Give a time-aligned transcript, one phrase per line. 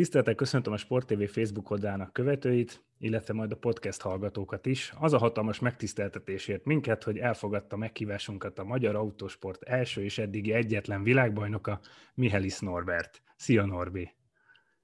[0.00, 4.92] Tiszteltek, köszöntöm a Sport TV Facebook oldalának követőit, illetve majd a podcast hallgatókat is.
[4.98, 11.02] Az a hatalmas megtiszteltetésért minket, hogy elfogadta meghívásunkat a Magyar Autósport első és eddigi egyetlen
[11.02, 11.80] világbajnoka,
[12.14, 13.22] Mihelis Norbert.
[13.36, 14.10] Szia Norbi!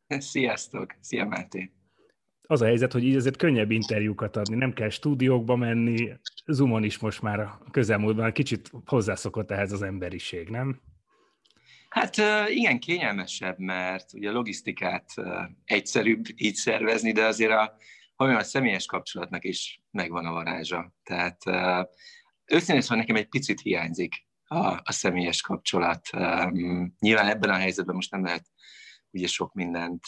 [0.09, 0.95] Sziasztok!
[1.01, 1.71] Szia Máté!
[2.43, 6.13] Az a helyzet, hogy így azért könnyebb interjúkat adni, nem kell stúdiókba menni,
[6.47, 10.81] Zoomon is most már a közelmúltban kicsit hozzászokott ehhez az emberiség, nem?
[11.97, 12.17] Hát
[12.49, 15.15] igen, kényelmesebb, mert ugye a logisztikát
[15.65, 17.77] egyszerűbb így szervezni, de azért a,
[18.17, 20.93] a személyes kapcsolatnak is megvan a varázsa.
[21.03, 21.43] Tehát
[22.45, 26.09] őszintén szóval nekem egy picit hiányzik a, a személyes kapcsolat.
[26.99, 28.47] Nyilván ebben a helyzetben most nem lehet
[29.11, 30.05] ugye sok mindent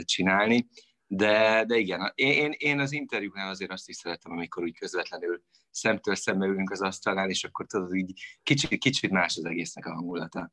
[0.00, 0.66] csinálni,
[1.06, 6.14] de, de igen, én, én az interjúknál azért azt is szeretem, amikor úgy közvetlenül szemtől
[6.14, 10.52] szembe ülünk az asztalnál, és akkor tudod, így kicsit, kicsit más az egésznek a hangulata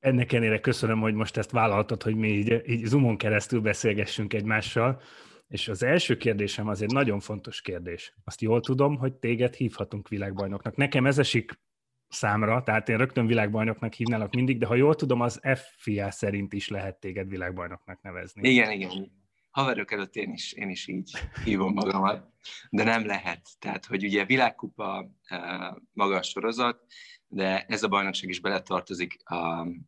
[0.00, 5.00] ennek ennél köszönöm, hogy most ezt vállaltad, hogy mi így, így Zoomon keresztül beszélgessünk egymással.
[5.48, 8.14] És az első kérdésem az egy nagyon fontos kérdés.
[8.24, 10.76] Azt jól tudom, hogy téged hívhatunk világbajnoknak.
[10.76, 11.60] Nekem ez esik
[12.08, 15.40] számra, tehát én rögtön világbajnoknak hívnálak mindig, de ha jól tudom, az
[15.76, 18.48] FIA szerint is lehet téged világbajnoknak nevezni.
[18.48, 19.10] Igen, igen.
[19.50, 21.10] Haverok előtt én is, én is így
[21.44, 22.32] hívom magamat,
[22.70, 23.48] de nem lehet.
[23.58, 26.84] Tehát, hogy ugye világkupa eh, maga a sorozat,
[27.28, 29.16] de ez a bajnokság is beletartozik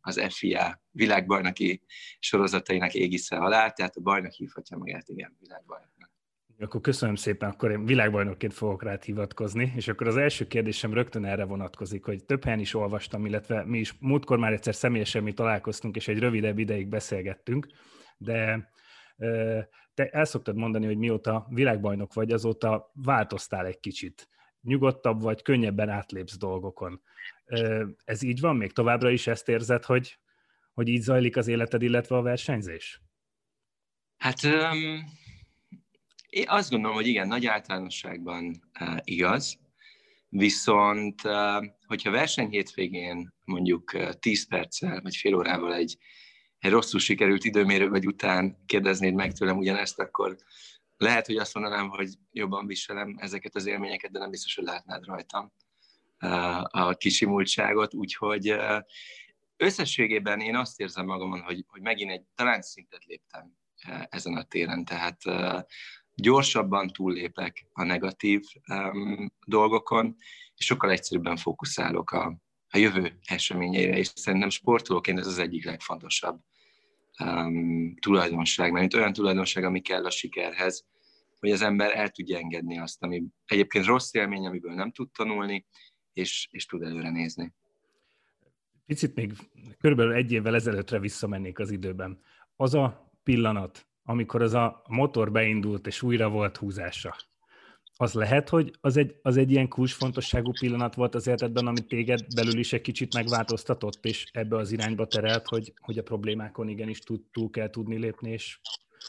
[0.01, 1.81] az FIA világbajnoki
[2.19, 6.09] sorozatainak égisze alá, tehát a bajnok hívhatja magát, igen, világbajnoknak.
[6.59, 11.25] Akkor köszönöm szépen, akkor én világbajnokként fogok rád hivatkozni, és akkor az első kérdésem rögtön
[11.25, 15.33] erre vonatkozik, hogy több helyen is olvastam, illetve mi is múltkor már egyszer személyesen mi
[15.33, 17.67] találkoztunk, és egy rövidebb ideig beszélgettünk,
[18.17, 18.69] de
[19.93, 24.29] te el szoktad mondani, hogy mióta világbajnok vagy, azóta változtál egy kicsit.
[24.61, 27.01] Nyugodtabb vagy, könnyebben átlépsz dolgokon.
[28.03, 28.55] Ez így van?
[28.55, 30.19] Még továbbra is ezt érzed, hogy,
[30.73, 33.01] hogy így zajlik az életed, illetve a versenyzés?
[34.17, 35.03] Hát um,
[36.29, 39.59] én azt gondolom, hogy igen, nagy általánosságban uh, igaz,
[40.29, 45.97] viszont uh, hogyha verseny hétvégén mondjuk uh, 10 perccel vagy fél órával egy,
[46.59, 50.35] egy rosszul sikerült időmérő vagy után kérdeznéd meg tőlem ugyanezt, akkor
[51.01, 55.05] lehet, hogy azt mondanám, hogy jobban viselem ezeket az élményeket, de nem biztos, hogy látnád
[55.05, 55.51] rajtam
[56.63, 58.55] a kisimultságot, úgyhogy
[59.57, 63.53] összességében én azt érzem magamon, hogy, hogy megint egy talán szintet léptem
[64.09, 65.17] ezen a téren, tehát
[66.15, 68.41] gyorsabban túllépek a negatív
[69.45, 70.15] dolgokon,
[70.55, 72.37] és sokkal egyszerűbben fókuszálok a,
[72.69, 76.39] a jövő eseményeire, és szerintem sportolóként ez az egyik legfontosabb
[77.23, 80.85] um, tulajdonság, mert olyan tulajdonság, ami kell a sikerhez,
[81.41, 85.65] hogy az ember el tudja engedni azt, ami egyébként rossz élmény, amiből nem tud tanulni,
[86.13, 87.53] és, és tud előre nézni.
[88.85, 89.33] Picit még
[89.79, 92.21] körülbelül egy évvel ezelőttre visszamennék az időben.
[92.55, 97.15] Az a pillanat, amikor az a motor beindult, és újra volt húzása,
[98.01, 102.33] az lehet, hogy az egy, az egy ilyen kulcsfontosságú pillanat volt az életedben, amit téged
[102.35, 106.99] belül is egy kicsit megváltoztatott, és ebbe az irányba terelt, hogy, hogy a problémákon igenis
[106.99, 108.59] tud, túl kell tudni lépni, és,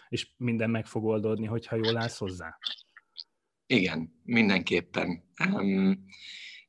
[0.08, 2.58] és minden meg fog oldódni, hogyha jól állsz hozzá?
[3.66, 5.24] Igen, mindenképpen.
[5.50, 6.04] Um,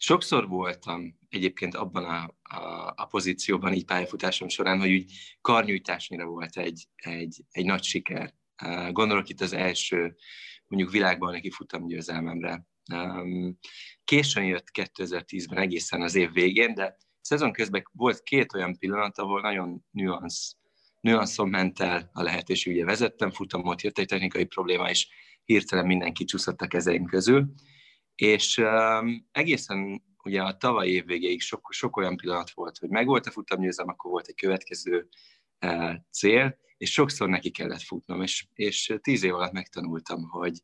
[0.04, 6.58] Sokszor voltam egyébként abban a, a, a pozícióban így pályafutásom során, hogy úgy karnyújtásnyira volt
[6.58, 8.34] egy, egy, egy nagy siker.
[8.92, 10.16] Gondolok itt az első
[10.68, 12.66] mondjuk világban neki futamgyőzelmemre.
[14.04, 19.42] Későn jött 2010-ben egészen az év végén, de szezon közben volt két olyan pillanat, ahol
[19.42, 20.56] nagyon nüansz,
[21.04, 22.74] nüanszon ment el a lehetőség.
[22.74, 25.08] Ugye vezettem futamot, jött egy technikai probléma, és
[25.46, 27.54] hirtelen mindenki csúszott a kezeim közül
[28.16, 33.26] és um, egészen ugye a tavaly év végéig sok, sok olyan pillanat volt, hogy megvolt
[33.26, 35.08] a futamgyőzelem, akkor volt egy következő
[35.66, 40.60] uh, cél, és sokszor neki kellett futnom, és, és tíz év alatt megtanultam, hogy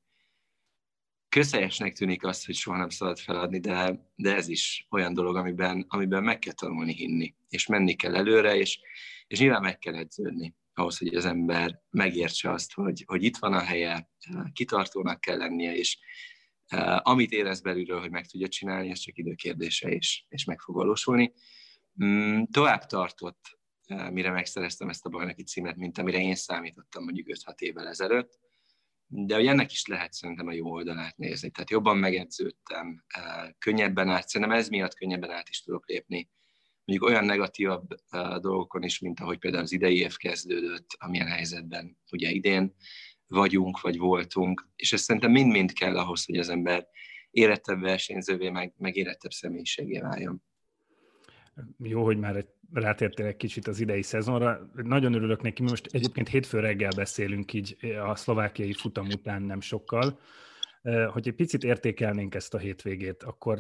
[1.30, 5.86] közhelyesnek tűnik az, hogy soha nem szabad feladni, de, de ez is olyan dolog, amiben,
[5.88, 8.80] amiben meg kell tanulni hinni, és menni kell előre, és,
[9.28, 13.54] és nyilván meg kell edződni ahhoz, hogy az ember megértse azt, hogy, hogy itt van
[13.54, 14.10] a helye,
[14.54, 15.98] kitartónak kell lennie, és
[16.76, 20.76] uh, amit érez belülről, hogy meg tudja csinálni, ez csak időkérdése, és, és meg fog
[20.76, 21.34] valósulni.
[22.04, 23.60] Mm, tovább tartott,
[23.90, 28.40] uh, mire megszereztem ezt a bajnoki címet, mint amire én számítottam mondjuk 5-6 évvel ezelőtt,
[29.12, 31.50] de hogy ennek is lehet szerintem a jó oldalát nézni.
[31.50, 36.30] Tehát jobban megedződtem, uh, könnyebben át, szerintem ez miatt könnyebben át is tudok lépni
[36.90, 37.88] mondjuk olyan negatívabb
[38.42, 42.76] dolgokon is, mint ahogy például az idei év kezdődött, amilyen helyzetben ugye idén
[43.28, 46.88] vagyunk, vagy voltunk, és ez szerintem mind-mind kell ahhoz, hogy az ember
[47.32, 50.44] érettebb versenyzővé, meg, meg érettebb személyiségé váljon.
[51.78, 54.70] Jó, hogy már rátértél egy kicsit az idei szezonra.
[54.74, 60.20] Nagyon örülök neki, most egyébként hétfő reggel beszélünk így a szlovákiai futam után nem sokkal.
[61.12, 63.60] Hogy egy picit értékelnénk ezt a hétvégét, akkor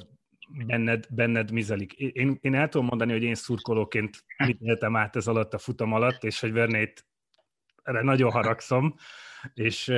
[0.65, 1.93] benned, benned mizelik.
[1.93, 5.93] Én, én el tudom mondani, hogy én szurkolóként mit éltem át ez alatt a futam
[5.93, 7.05] alatt, és hogy Vernét
[7.83, 8.95] erre nagyon haragszom,
[9.53, 9.93] és,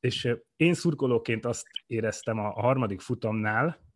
[0.00, 3.87] és én szurkolóként azt éreztem a harmadik futamnál,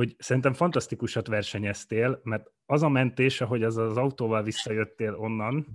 [0.00, 5.66] hogy szerintem fantasztikusat versenyeztél, mert az a mentés, ahogy az az autóval visszajöttél onnan,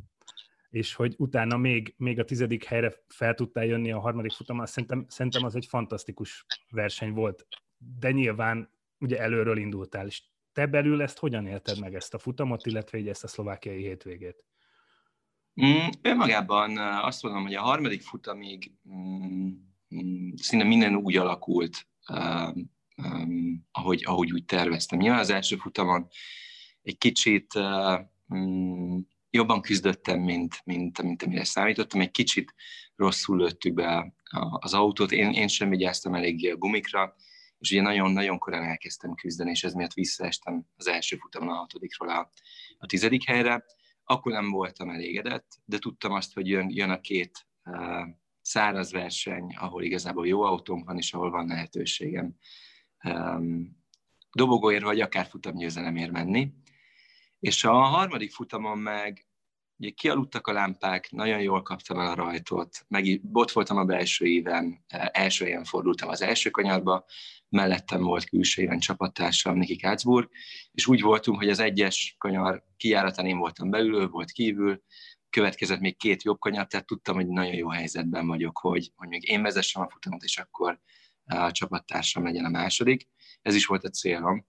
[0.69, 5.05] és hogy utána még, még a tizedik helyre fel tudtál jönni a harmadik futamon, szerintem,
[5.07, 7.47] szerintem az egy fantasztikus verseny volt.
[7.99, 8.69] De nyilván
[8.99, 10.23] ugye előről indultál, és
[10.53, 14.43] te belül ezt hogyan élted meg ezt a futamot, illetve így ezt a szlovákiai hétvégét?
[15.65, 19.47] Mm, önmagában azt mondom, hogy a harmadik futamig mm,
[19.95, 22.55] mm, szinte minden úgy alakult, uh,
[23.03, 24.99] um, ahogy, ahogy úgy terveztem.
[24.99, 26.07] Nyilván az első futamon
[26.81, 27.53] egy kicsit
[28.35, 28.97] mm,
[29.29, 32.01] jobban küzdöttem, mint, mint, mint amire számítottam.
[32.01, 32.53] Egy kicsit
[32.95, 34.13] rosszul lőttük be
[34.59, 35.11] az autót.
[35.11, 37.15] Én, én sem vigyáztam eléggé a gumikra,
[37.59, 42.09] és ugye nagyon-nagyon korán elkezdtem küzdeni, és ez miatt visszaestem az első futamon a hatodikról
[42.09, 42.31] a,
[42.77, 43.65] a tizedik helyre.
[44.03, 48.07] Akkor nem voltam elégedett, de tudtam azt, hogy jön, jön a két uh,
[48.41, 52.37] száraz verseny, ahol igazából jó autónk van, és ahol van lehetőségem um,
[54.31, 56.53] dobogóért, vagy akár futamgyőzelemért menni.
[57.39, 59.25] És a harmadik futamon meg
[59.77, 64.25] Ugye kialudtak a lámpák, nagyon jól kaptam el a rajtot, meg ott voltam a belső
[64.25, 67.05] éven, e, első helyen fordultam az első kanyarba,
[67.49, 70.29] mellettem volt külső éven csapattársam, Niki Kácburg,
[70.71, 74.83] és úgy voltunk, hogy az egyes kanyar kijáratán én voltam belül, ő volt kívül,
[75.29, 79.29] következett még két jobb kanyar, tehát tudtam, hogy nagyon jó helyzetben vagyok, hogy, hogy még
[79.29, 80.79] én vezessem a futamot, és akkor
[81.51, 83.07] csapattársam legyen a második.
[83.41, 84.45] Ez is volt a célom.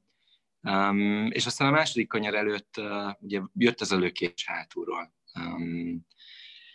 [0.61, 5.15] Um, és aztán a második kanyar előtt uh, ugye jött az a lökés hátulról.
[5.35, 6.07] Um,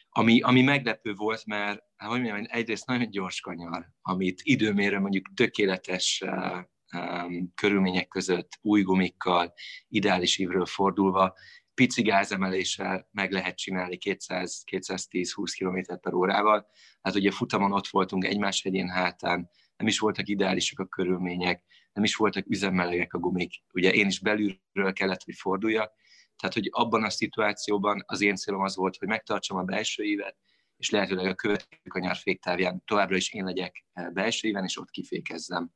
[0.09, 5.33] ami, ami meglepő volt, mert hát, hogy mondjam, egyrészt nagyon gyors kanyar, amit időmérő mondjuk
[5.33, 6.59] tökéletes uh,
[7.01, 9.53] um, körülmények között, új gumikkal,
[9.87, 11.33] ideális ívről fordulva,
[11.73, 16.67] pici gázemeléssel meg lehet csinálni 200-210-20 km per órával.
[17.01, 19.49] Hát ugye futamon ott voltunk egymás hegyén hátán,
[19.81, 21.63] nem is voltak ideálisak a körülmények,
[21.93, 23.63] nem is voltak üzemmelegek a gumik.
[23.73, 25.93] Ugye én is belülről kellett, hogy forduljak,
[26.35, 30.37] tehát, hogy abban a szituációban az én célom az volt, hogy megtartsam a belső évet,
[30.77, 34.89] és lehetőleg a következő kanyar féktávján továbbra is én legyek eh, belső éven, és ott
[34.89, 35.71] kifékezzem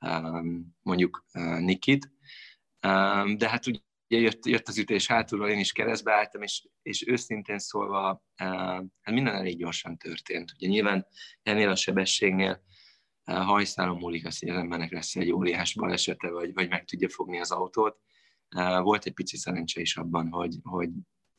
[0.00, 2.10] um, mondjuk uh, Nikit.
[2.86, 7.06] Um, de hát ugye jött, jött az ütés hátulról, én is keresztbe álltam, és, és
[7.06, 8.48] őszintén szólva, uh,
[9.00, 10.52] hát minden elég gyorsan történt.
[10.56, 11.06] Ugye nyilván
[11.42, 12.64] ennél a sebességnél
[13.26, 17.40] hajszálon múlik az, hogy az embernek lesz egy óriás balesete, vagy, vagy meg tudja fogni
[17.40, 17.98] az autót
[18.82, 20.90] volt egy pici szerencse is abban, hogy, hogy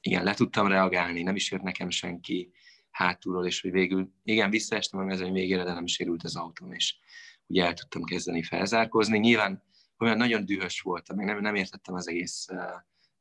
[0.01, 2.51] igen, le tudtam reagálni, nem is jött nekem senki
[2.89, 6.96] hátulról, és hogy végül, igen, visszaestem a mezőny végére, de nem sérült az autóm, és
[7.48, 9.17] ugye el tudtam kezdeni felzárkozni.
[9.17, 9.63] Nyilván
[10.00, 12.48] olyan nagyon dühös voltam, meg nem, nem értettem az egész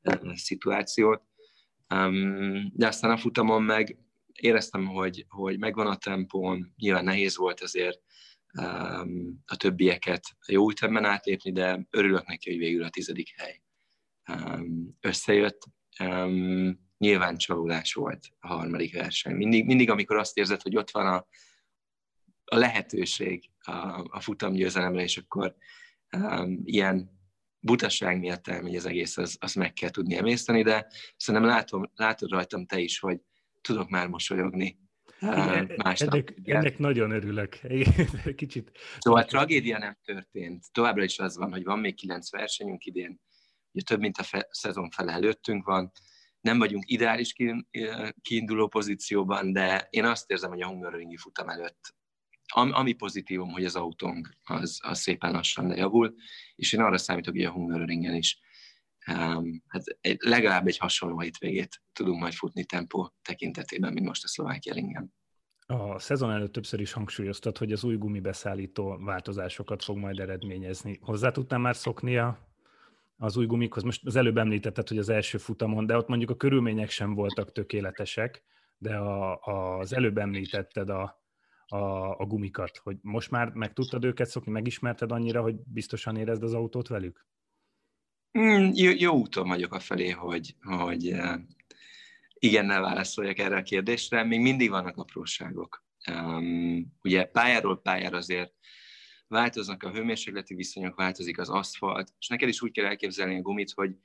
[0.03, 1.23] uh, szituációt,
[1.95, 3.99] um, de aztán a futamon meg
[4.33, 8.01] éreztem, hogy, hogy megvan a tempón, nyilván nehéz volt azért
[9.45, 13.63] a többieket jó ütemben átlépni, de örülök neki, hogy végül a tizedik hely
[15.01, 15.63] összejött.
[16.99, 19.35] Nyilván csalódás volt a harmadik verseny.
[19.35, 21.27] Mindig, mindig amikor azt érzed, hogy ott van a,
[22.45, 23.73] a lehetőség a,
[24.11, 25.57] a futamgyőzelemre, és akkor
[26.17, 27.11] um, ilyen
[27.61, 30.87] butaság miatt elmegy az egész, az, az meg kell tudni emészteni, de
[31.17, 33.21] szerintem látom, látod rajtam te is, hogy
[33.61, 34.79] tudok már mosolyogni
[35.33, 36.15] igen, másnap.
[36.15, 37.59] Ennek, ennek nagyon örülök.
[38.37, 38.71] Kicsit.
[38.99, 40.65] Szóval a tragédia nem történt.
[40.73, 43.21] Továbbra is az van, hogy van még kilenc versenyünk idén,
[43.73, 45.93] ugye több mint a fe, szezon fele előttünk van,
[46.41, 47.35] nem vagyunk ideális
[48.23, 51.95] kiinduló pozícióban, de én azt érzem, hogy a Hungaroringi futam előtt
[52.53, 56.15] ami pozitívum, hogy az autónk az, az szépen lassan lejavul,
[56.57, 58.39] és én arra számítok, hogy a Hungaroringen is
[59.67, 64.75] hát egy, legalább egy hasonló hétvégét tudunk majd futni tempó tekintetében, mint most a Szlovákia
[64.75, 65.15] ringen.
[65.67, 70.99] A szezon előtt többször is hangsúlyoztad, hogy az új gumibeszállító változásokat fog majd eredményezni.
[71.03, 72.47] Hozzá tudtál már szokni a
[73.19, 73.83] az új gumikhoz.
[73.83, 77.53] Most az előbb említetted, hogy az első futamon, de ott mondjuk a körülmények sem voltak
[77.53, 78.43] tökéletesek,
[78.79, 81.23] de a, a, az előbb említetted a,
[81.67, 81.77] a,
[82.19, 86.55] a gumikat, hogy most már meg tudtad őket szokni, megismerted annyira, hogy biztosan érezd az
[86.55, 87.27] autót velük?
[88.39, 91.15] Mm, jó, jó úton vagyok a felé, hogy, hogy
[92.39, 94.25] igennel válaszoljak erre a kérdésre.
[94.25, 95.85] Még mindig vannak apróságok.
[96.11, 98.55] Um, ugye pályáról pályára azért
[99.29, 103.71] változnak a hőmérsékleti viszonyok, változik az aszfalt, és neked is úgy kell elképzelni a gumit,
[103.71, 103.97] hogy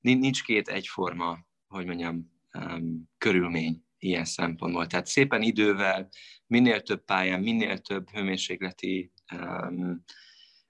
[0.00, 4.86] nincs két egyforma, hogy mondjam, um, körülmény ilyen szempontból.
[4.86, 6.08] Tehát szépen idővel,
[6.46, 10.04] minél több pályán, minél több hőmérsékleti um,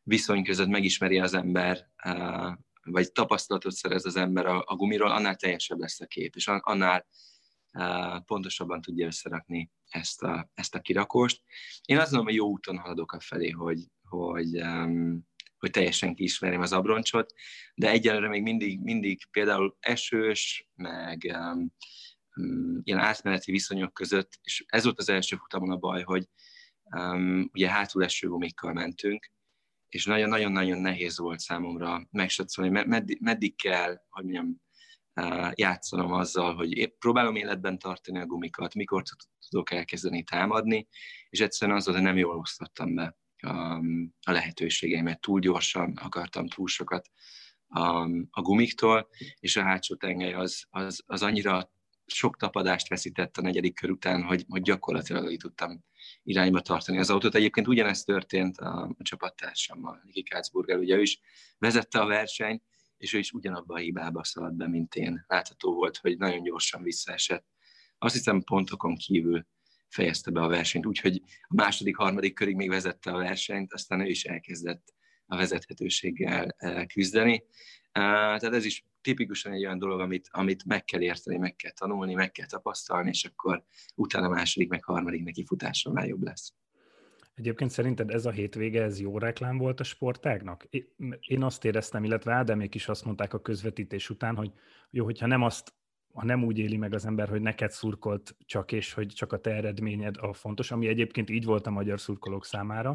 [0.02, 2.52] viszony között megismeri az ember, uh,
[2.90, 7.06] vagy tapasztalatot szerez az ember a, a gumiról, annál teljesebb lesz a kép, és annál
[7.72, 11.42] uh, pontosabban tudja összerakni ezt a, ezt a kirakost.
[11.84, 13.78] Én azt mondom, hogy jó úton haladok a felé, hogy,
[14.08, 15.26] hogy, um,
[15.58, 17.32] hogy teljesen kiismerjem az abroncsot,
[17.74, 21.72] de egyelőre még mindig, mindig például esős, meg um,
[22.82, 26.28] ilyen átmeneti viszonyok között, és ez volt az első futamon a baj, hogy
[26.82, 29.30] um, ugye hátul eső gumikkal mentünk,
[29.88, 34.64] és nagyon-nagyon-nagyon nehéz volt számomra megsatszolni, meddig, meddig kell, hogy mondjam,
[35.54, 39.02] játszanom azzal, hogy próbálom életben tartani a gumikat, mikor
[39.48, 40.88] tudok elkezdeni támadni,
[41.28, 43.16] és egyszerűen az, hogy nem jól osztottam be
[44.20, 45.20] a, lehetőségeimet.
[45.20, 47.10] Túl gyorsan akartam túl sokat
[48.30, 49.08] a gumiktól,
[49.40, 51.70] és a hátsó tengely az, az, az annyira
[52.06, 55.84] sok tapadást veszített a negyedik kör után, hogy, hogy gyakorlatilag így tudtam
[56.26, 57.35] irányba tartani az autót.
[57.35, 61.21] Egyébként ugyanezt történt a, csapattársammal, Niki Kácburger, ugye ő is
[61.59, 62.62] vezette a versenyt,
[62.97, 65.25] és ő is ugyanabba a hibába szaladt be, mint én.
[65.26, 67.47] Látható volt, hogy nagyon gyorsan visszaesett.
[67.99, 69.47] Azt hiszem pontokon kívül
[69.88, 74.06] fejezte be a versenyt, úgyhogy a második, harmadik körig még vezette a versenyt, aztán ő
[74.09, 74.95] is elkezdett
[75.26, 77.45] a vezethetőséggel eh, küzdeni.
[77.92, 81.73] Eh, tehát ez is tipikusan egy olyan dolog, amit, amit meg kell érteni, meg kell
[81.73, 83.64] tanulni, meg kell tapasztalni, és akkor
[83.95, 86.54] utána második, meg harmadik neki futáson már jobb lesz.
[87.35, 90.66] Egyébként szerinted ez a hétvége, ez jó reklám volt a sportágnak?
[91.21, 94.52] Én azt éreztem, illetve Ádámék is azt mondták a közvetítés után, hogy
[94.90, 95.75] jó, hogyha nem azt
[96.16, 99.40] ha nem úgy éli meg az ember, hogy neked szurkolt csak, és hogy csak a
[99.40, 102.94] te eredményed a fontos, ami egyébként így volt a magyar szurkolók számára.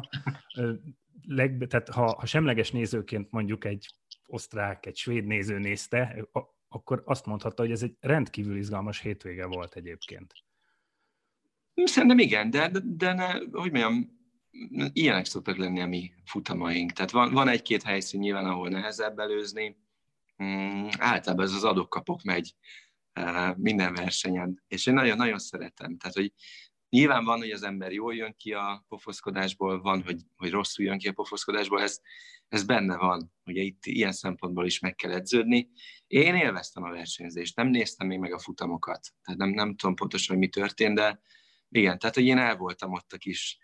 [1.26, 3.88] Leg, tehát ha, ha semleges nézőként mondjuk egy
[4.26, 6.28] osztrák, egy svéd néző nézte,
[6.68, 10.32] akkor azt mondhatta, hogy ez egy rendkívül izgalmas hétvége volt egyébként.
[11.74, 14.20] Szerintem igen, de, de, de ne, hogy mondjam,
[14.92, 16.92] ilyenek szoktak lenni a mi futamaink.
[16.92, 19.76] Tehát van, van egy-két helyszín nyilván, ahol nehezebb előzni,
[20.42, 22.54] mm, általában ez az adok-kapok megy
[23.56, 25.96] minden versenyen, és én nagyon-nagyon szeretem.
[25.96, 26.32] Tehát, hogy
[26.88, 30.98] nyilván van, hogy az ember jól jön ki a pofoszkodásból, van, hogy, hogy rosszul jön
[30.98, 32.00] ki a pofoszkodásból, ez,
[32.48, 33.32] ez benne van.
[33.44, 35.70] Ugye itt ilyen szempontból is meg kell edződni.
[36.06, 40.36] Én élveztem a versenyzést, nem néztem még meg a futamokat, tehát nem, nem tudom pontosan,
[40.36, 41.20] hogy mi történt, de
[41.68, 43.58] igen, tehát hogy én el voltam ott a kis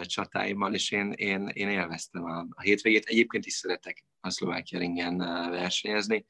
[0.00, 3.04] csatáimmal, és én, én, én élveztem a, a hétvégét.
[3.04, 5.16] Egyébként is szeretek a Szlovákia ringen
[5.50, 6.26] versenyezni.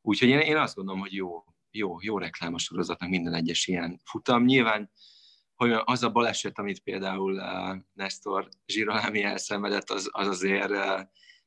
[0.00, 1.44] Úgyhogy én, én azt gondolom, hogy jó,
[1.78, 4.44] jó, jó reklám a sorozatnak minden egyes ilyen futam.
[4.44, 4.90] Nyilván
[5.54, 10.78] hogy az a baleset, amit például uh, Nestor Zsirolámi elszenvedett, az, az azért uh,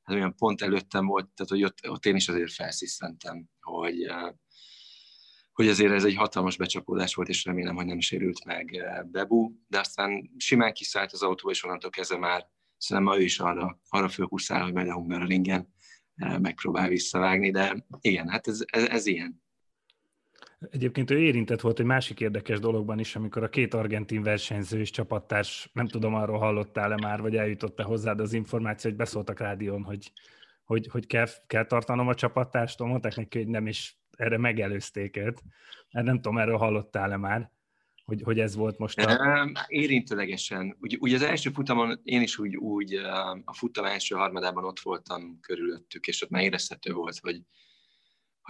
[0.01, 4.33] hát olyan pont előttem volt, tehát hogy ott, ott én is azért felsziszentem, hogy uh,
[5.61, 9.51] hogy azért ez egy hatalmas becsapódás volt, és remélem, hogy nem sérült meg eh, Bebu,
[9.67, 12.47] de aztán simán kiszállt az autóba, és onnantól kezdve már
[12.77, 15.73] szerintem ő is arra, arra fölkuszál, hogy majd a Hungaroringen
[16.15, 19.43] eh, megpróbál visszavágni, de igen, hát ez, ez, ez ilyen.
[20.69, 24.89] Egyébként ő érintett volt egy másik érdekes dologban is, amikor a két argentin versenyző és
[24.89, 30.11] csapattárs, nem tudom, arról hallottál-e már, vagy eljutott-e hozzád az információ, hogy beszóltak rádión, hogy,
[30.63, 35.43] hogy, hogy kell, kell tartanom a csapattárstól, mondták neki, hogy nem is erre megelőzték őt.
[35.89, 37.51] Hát nem tudom, erről hallottál-e már,
[38.05, 39.51] hogy, hogy ez volt most a...
[39.67, 40.77] Érintőlegesen.
[40.79, 42.93] Ugye, ugye az első futamon én is úgy, úgy
[43.45, 47.41] a futam első harmadában ott voltam körülöttük, és ott már érezhető volt, hogy,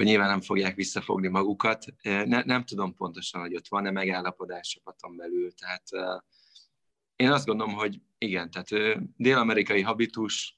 [0.01, 1.85] hogy nyilván nem fogják visszafogni magukat.
[2.03, 5.83] Ne, nem tudom pontosan, hogy ott van-e megállapodás csapaton belül, tehát
[7.15, 10.57] én azt gondolom, hogy igen, tehát dél-amerikai habitus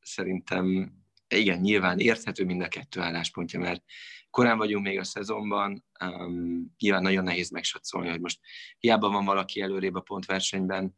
[0.00, 0.92] szerintem
[1.28, 3.82] igen, nyilván érthető mind a kettő álláspontja, mert
[4.30, 8.40] korán vagyunk még a szezonban, um, nyilván nagyon nehéz megsatszolni, hogy most
[8.78, 10.96] hiába van valaki előrébb a pontversenyben,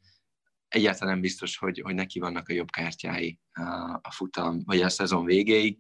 [0.68, 3.62] egyáltalán nem biztos, hogy, hogy neki vannak a jobb kártyái a,
[4.02, 5.78] a futam, vagy a szezon végéig.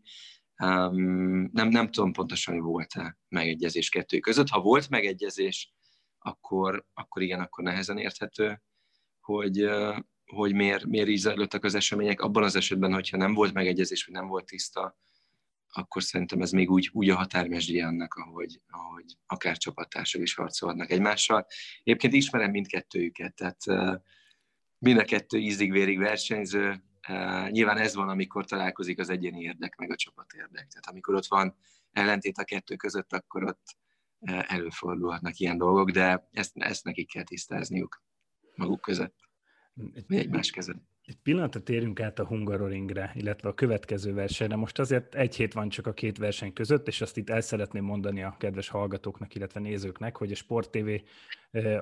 [0.64, 4.48] Um, nem, nem tudom pontosan, hogy volt-e megegyezés kettő között.
[4.48, 5.72] Ha volt megegyezés,
[6.18, 8.62] akkor, akkor igen, akkor nehezen érthető,
[9.20, 9.70] hogy,
[10.24, 12.20] hogy miért, miért így zajlottak az események.
[12.20, 14.96] Abban az esetben, hogyha nem volt megegyezés, vagy nem volt tiszta,
[15.68, 20.90] akkor szerintem ez még úgy, úgy a határmesdje annak, ahogy, ahogy akár csapattársak is harcolhatnak
[20.90, 21.46] egymással.
[21.82, 23.64] Egyébként ismerem mindkettőjüket, tehát
[24.78, 26.84] mind a kettő ízig-vérig versenyző.
[27.50, 30.66] Nyilván ez van, amikor találkozik az egyéni érdek meg a csapat érdek.
[30.68, 31.56] Tehát amikor ott van
[31.92, 33.76] ellentét a kettő között, akkor ott
[34.46, 38.02] előfordulhatnak ilyen dolgok, de ezt, ezt nekik kell tisztázniuk
[38.54, 39.16] maguk között,
[39.74, 40.90] vagy egymás között.
[41.02, 44.56] Egy pillanatra térjünk át a Hungaroringre, illetve a következő versenyre.
[44.56, 47.84] Most azért egy hét van csak a két verseny között, és azt itt el szeretném
[47.84, 50.88] mondani a kedves hallgatóknak, illetve nézőknek, hogy a Sport TV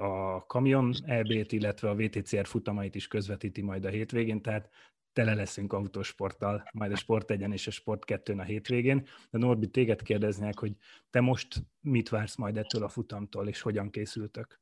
[0.01, 4.71] a Kamion EB-t, illetve a VTCR futamait is közvetíti majd a hétvégén, tehát
[5.21, 9.09] tele leszünk autósporttal, majd a Sport 1 és a Sport 2 a hétvégén.
[9.31, 10.73] De Norbi, téged kérdeznek, hogy
[11.11, 14.61] te most mit vársz majd ettől a futamtól, és hogyan készültök?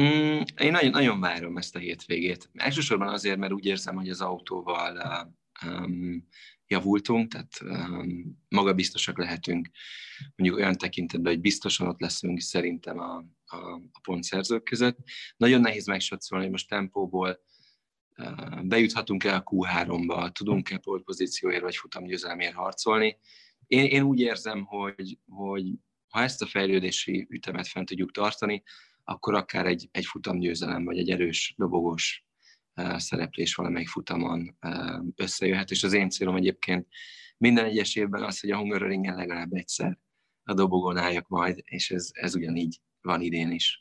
[0.00, 2.50] Mm, én nagyon, nagyon várom ezt a hétvégét.
[2.52, 4.96] Elsősorban azért, mert úgy érzem, hogy az autóval
[5.66, 6.28] um,
[6.66, 9.68] javultunk, tehát um, magabiztosak lehetünk,
[10.36, 13.56] mondjuk olyan tekintetben, hogy biztosan ott leszünk szerintem a, a,
[13.92, 14.98] a pontszerzők között.
[15.36, 17.44] Nagyon nehéz megsatszolni, hogy most tempóból
[18.62, 23.18] bejuthatunk-e a Q3-ba, tudunk-e pozícióért vagy futamgyőzelemért harcolni.
[23.66, 25.64] Én, én úgy érzem, hogy, hogy
[26.08, 28.62] ha ezt a fejlődési ütemet fent tudjuk tartani,
[29.04, 32.24] akkor akár egy, egy futamgyőzelem, vagy egy erős, dobogós
[32.96, 34.58] szereplés valamelyik futamon
[35.16, 36.86] összejöhet, és az én célom egyébként
[37.38, 39.98] minden egyes évben az, hogy a Hungaroringen legalább egyszer
[40.42, 43.80] a dobogon álljak majd, és ez, ez ugyanígy van idén is.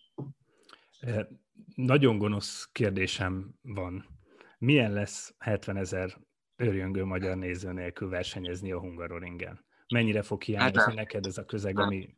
[1.76, 4.15] Nagyon gonosz kérdésem van.
[4.58, 6.18] Milyen lesz 70 ezer
[6.56, 9.66] örjöngő magyar néző nélkül versenyezni a Hungaroringen?
[9.94, 11.86] Mennyire fog hiányozni hát neked ez a közeg, nem.
[11.86, 12.16] ami...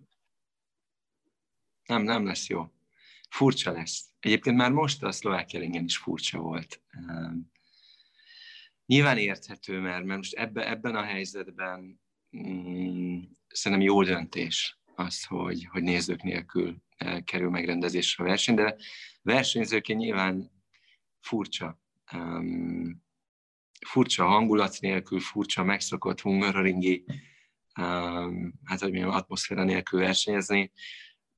[1.85, 2.71] Nem, nem lesz jó
[3.29, 4.09] furcsa lesz.
[4.19, 6.81] Egyébként már most a szlovákia ringen is furcsa volt.
[8.85, 12.01] Nyilván érthető, mert, mert most ebbe, ebben a helyzetben
[12.37, 18.75] mm, szerintem jó döntés az, hogy, hogy nézők nélkül eh, kerül megrendezésre a verseny, de
[19.21, 20.51] versenyzőként nyilván
[21.19, 21.81] furcsa.
[22.13, 23.03] Um,
[23.87, 27.05] furcsa hangulat nélkül, furcsa megszokott hungaroringi
[27.79, 30.71] um, hát hogy mondjam, atmoszféra nélkül versenyezni.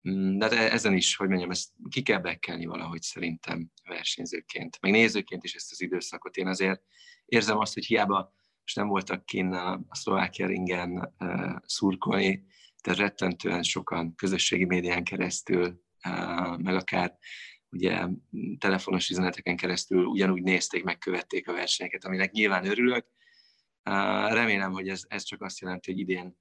[0.09, 4.91] Mm, de hát ezen is, hogy mondjam, ezt ki kell bekelni valahogy szerintem versenyzőként, meg
[4.91, 6.35] nézőként is ezt az időszakot.
[6.35, 6.81] Én azért
[7.25, 12.45] érzem azt, hogy hiába most nem voltak kinn a Szlovákia ringen uh, szurkolni,
[12.83, 17.17] de rettentően sokan közösségi médián keresztül, uh, meg akár
[17.71, 18.07] ugye
[18.57, 23.05] telefonos üzeneteken keresztül ugyanúgy nézték, megkövették a versenyeket, aminek nyilván örülök.
[24.29, 26.37] Remélem, hogy ez, ez csak azt jelenti, hogy idén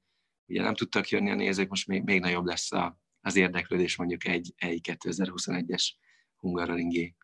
[0.46, 4.26] ugye nem tudtak jönni a nézők, most még, még nagyobb lesz a, az érdeklődés mondjuk
[4.26, 5.88] egy, egy 2021-es
[6.36, 7.16] hungaroringi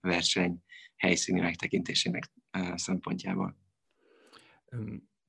[0.00, 0.62] verseny
[0.96, 2.30] helyszíni megtekintésének
[2.74, 3.58] szempontjából.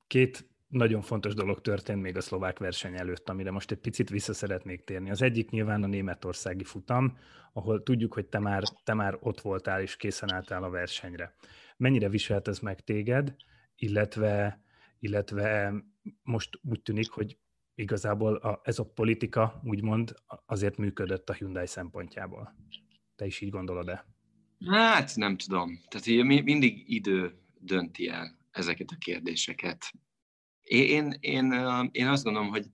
[0.06, 4.32] Két nagyon fontos dolog történt még a szlovák verseny előtt, amire most egy picit vissza
[4.32, 5.10] szeretnék térni.
[5.10, 7.18] Az egyik nyilván a németországi futam,
[7.52, 11.34] ahol tudjuk, hogy te már, te már ott voltál és készen álltál a versenyre.
[11.76, 13.36] Mennyire viselt ez meg téged,
[13.76, 14.62] illetve,
[14.98, 15.74] illetve
[16.22, 17.38] most úgy tűnik, hogy
[17.74, 20.14] igazából a, ez a politika, úgymond,
[20.46, 22.54] azért működött a Hyundai szempontjából.
[23.16, 24.06] Te is így gondolod-e?
[24.66, 25.80] Hát nem tudom.
[25.88, 29.92] Tehát mindig idő dönti el ezeket a kérdéseket.
[30.66, 31.52] Én, én,
[31.92, 32.64] én azt gondolom, hogy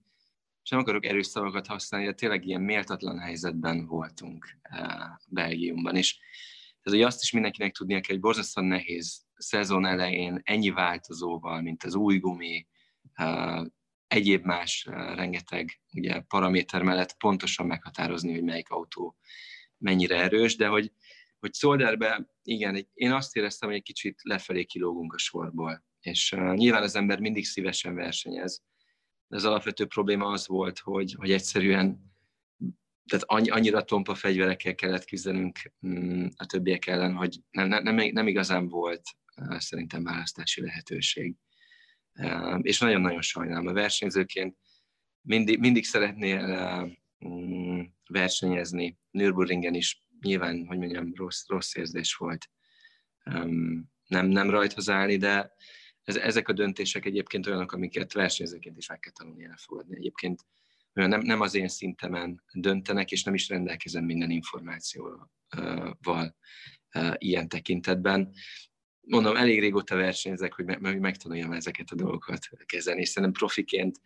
[0.63, 4.59] sem akarok erős szavakat használni, de tényleg ilyen méltatlan helyzetben voltunk
[5.29, 5.97] Belgiumban.
[5.97, 6.19] És
[6.83, 11.83] ez hogy azt is mindenkinek tudnia kell, hogy borzasztóan nehéz szezon elején ennyi változóval, mint
[11.83, 12.67] az új gumi,
[14.07, 19.17] egyéb más rengeteg ugye, paraméter mellett pontosan meghatározni, hogy melyik autó
[19.79, 20.93] mennyire erős, de hogy,
[21.39, 26.83] hogy Szolderbe, igen, én azt éreztem, hogy egy kicsit lefelé kilógunk a sorból, és nyilván
[26.83, 28.63] az ember mindig szívesen versenyez,
[29.27, 32.11] de az alapvető probléma az volt, hogy, hogy egyszerűen
[33.07, 38.69] tehát annyira tompa fegyverekkel kellett küzdenünk mm, a többiek ellen, hogy nem, nem, nem igazán
[38.69, 39.03] volt
[39.59, 41.35] szerintem választási lehetőség
[42.61, 44.57] és nagyon-nagyon sajnálom a versenyzőként.
[45.21, 46.47] Mindig, mindig szeretnél
[47.29, 48.99] mm, versenyezni.
[49.11, 52.51] Nürburgringen is nyilván, hogy mondjam, rossz, rossz érzés volt
[54.07, 55.53] nem, nem rajthoz állni, de
[56.05, 59.97] ezek a döntések egyébként olyanok, amiket versenyzőként is meg kell tanulni elfogadni.
[59.97, 60.41] Egyébként
[60.93, 65.31] nem, nem az én szintemen döntenek, és nem is rendelkezem minden információval
[67.19, 68.33] ilyen tekintetben.
[69.01, 74.01] Mondom, elég régóta versenyzek, hogy megtanuljam ezeket a dolgokat kezelni, és szerintem profiként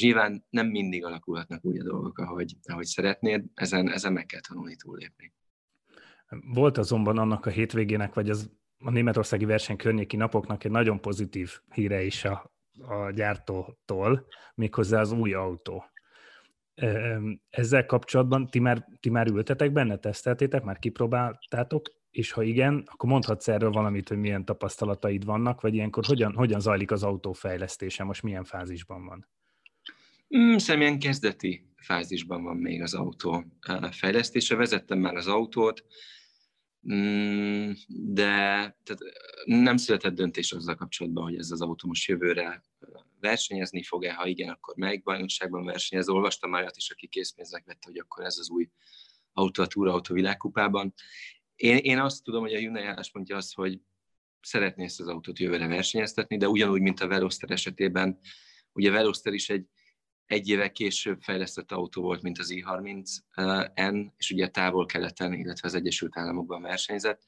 [0.00, 4.76] nyilván nem mindig alakulhatnak úgy a dolgok, ahogy, ahogy szeretnéd, ezen, ezen meg kell tanulni
[4.76, 5.32] túllépni.
[6.28, 11.50] Volt azonban annak a hétvégének, vagy az a németországi verseny környéki napoknak egy nagyon pozitív
[11.74, 15.84] híre is a, a gyártótól, méghozzá az új autó.
[17.50, 23.08] Ezzel kapcsolatban ti már, ti már ültetek benne, teszteltétek, már kipróbáltátok, és ha igen, akkor
[23.10, 28.04] mondhatsz erről valamit, hogy milyen tapasztalataid vannak, vagy ilyenkor hogyan, hogyan zajlik az autó fejlesztése,
[28.04, 29.28] most milyen fázisban van?
[30.36, 33.44] Mm, szerintem kezdeti fázisban van még az autó
[33.90, 34.56] fejlesztése.
[34.56, 35.84] Vezettem már az autót,
[37.88, 38.26] de
[38.82, 39.02] tehát
[39.44, 42.62] nem született döntés azzal kapcsolatban, hogy ez az autó most jövőre
[43.20, 46.08] versenyezni fog-e, ha igen, akkor melyik bajnokságban versenyez.
[46.08, 48.68] Olvastam már is, aki készpénznek vette, hogy akkor ez az új
[49.32, 50.94] autó a Túrautó világkupában.
[51.54, 53.80] Én, én azt tudom, hogy a Hyundai álláspontja az, hogy
[54.40, 58.18] szeretné ezt az autót jövőre versenyeztetni, de ugyanúgy, mint a Veloster esetében,
[58.72, 59.66] ugye Veloster is egy
[60.30, 66.16] egy éve később fejlesztett autó volt, mint az i30N, és ugye távol-keleten, illetve az Egyesült
[66.16, 67.22] Államokban versenyzett,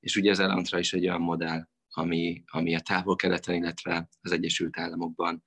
[0.00, 4.78] és ugye az Elantra is egy olyan modell, ami, ami a távol-keleten, illetve az Egyesült
[4.78, 5.42] Államokban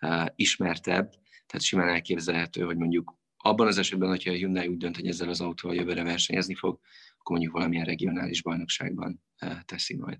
[0.00, 1.10] uh, ismertebb,
[1.46, 5.28] tehát simán elképzelhető, hogy mondjuk abban az esetben, hogyha a Hyundai úgy dönt, hogy ezzel
[5.28, 6.80] az autóval jövőre versenyezni fog,
[7.18, 10.18] akkor mondjuk valamilyen regionális bajnokságban uh, teszi majd.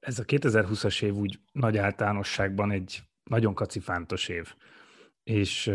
[0.00, 4.54] Ez a 2020-as év úgy nagy általánosságban egy nagyon kacifántos év.
[5.22, 5.72] És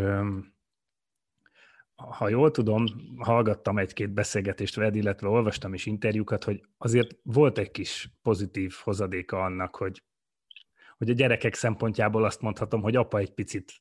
[1.96, 2.84] ha jól tudom,
[3.18, 9.44] hallgattam egy-két beszélgetést veled, illetve olvastam is interjúkat, hogy azért volt egy kis pozitív hozadéka
[9.44, 10.02] annak, hogy,
[10.96, 13.72] hogy a gyerekek szempontjából azt mondhatom, hogy apa egy picit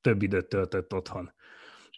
[0.00, 1.32] több időt töltött otthon.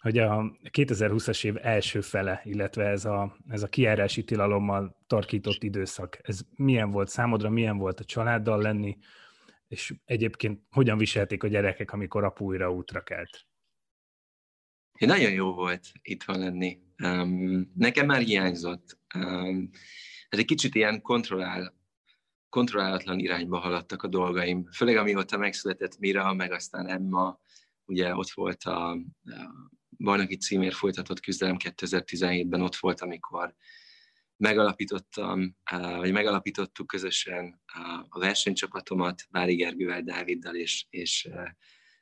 [0.01, 6.17] Hogy a 2020-as év első fele, illetve ez a, ez a kiárási tilalommal tarkított időszak,
[6.21, 8.97] ez milyen volt számodra, milyen volt a családdal lenni,
[9.73, 13.45] és egyébként hogyan viselték a gyerekek, amikor apu újra útra kelt?
[14.99, 16.79] Nagyon jó volt itt van lenni.
[17.03, 18.99] Um, nekem már hiányzott.
[19.15, 19.69] Um,
[20.29, 21.77] ez egy kicsit ilyen kontrollál,
[22.49, 24.69] kontrollálatlan irányba haladtak a dolgaim.
[24.71, 27.39] Főleg amióta megszületett Mira, meg aztán Emma,
[27.85, 28.97] ugye ott volt a, a
[29.97, 33.55] bajnoki címért folytatott küzdelem 2017-ben, ott volt, amikor
[34.43, 37.61] megalapítottam, vagy megalapítottuk közösen
[38.09, 41.29] a versenycsapatomat Vári Gergővel, Dáviddal és, és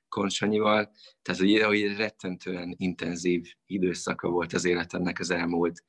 [0.09, 0.91] Konsanyival.
[1.21, 5.83] Tehát, hogy, hogy rettentően intenzív időszaka volt az életemnek az elmúlt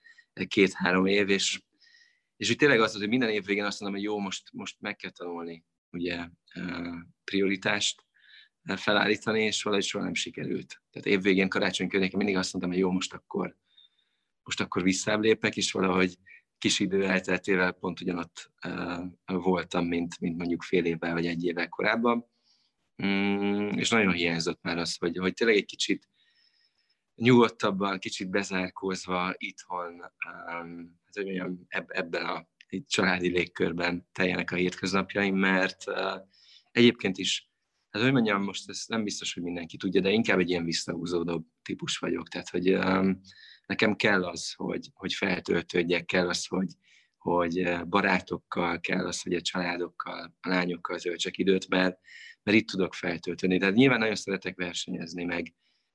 [0.47, 1.63] két-három év, és,
[2.37, 4.97] és úgy tényleg az, hogy minden év végén azt mondom, hogy jó, most, most meg
[4.97, 6.29] kell tanulni ugye
[7.25, 8.05] prioritást
[8.77, 10.83] felállítani, és valahogy soha nem sikerült.
[10.91, 13.57] Tehát évvégén, karácsony környékén mindig azt mondtam, hogy jó, most akkor,
[14.43, 16.19] most akkor visszáblépek, és valahogy
[16.63, 18.53] kis idő elteltével pont ugyanott
[19.27, 22.27] voltam, mint, mint mondjuk fél évvel vagy egy évvel korábban.
[23.07, 26.09] Mm, és nagyon hiányzott már az, hogy, hogy tényleg egy kicsit
[27.15, 30.65] nyugodtabban, kicsit bezárkózva itthon, hát,
[31.13, 32.49] hogy mondjam, ebben a
[32.87, 35.85] családi légkörben teljenek a hétköznapjaim, mert
[36.71, 37.51] egyébként is,
[37.91, 41.47] hát hogy mondjam, most ezt nem biztos, hogy mindenki tudja, de inkább egy ilyen visszahúzódó
[41.63, 43.21] típus vagyok, tehát hogy um,
[43.67, 46.73] nekem kell az, hogy, hogy feltöltődjek, kell az, hogy,
[47.17, 51.99] hogy eh, barátokkal, kell az, hogy a családokkal, a lányokkal töltsek időt, mert,
[52.43, 53.59] mert itt tudok feltölteni.
[53.59, 55.55] Tehát nyilván nagyon szeretek versenyezni, meg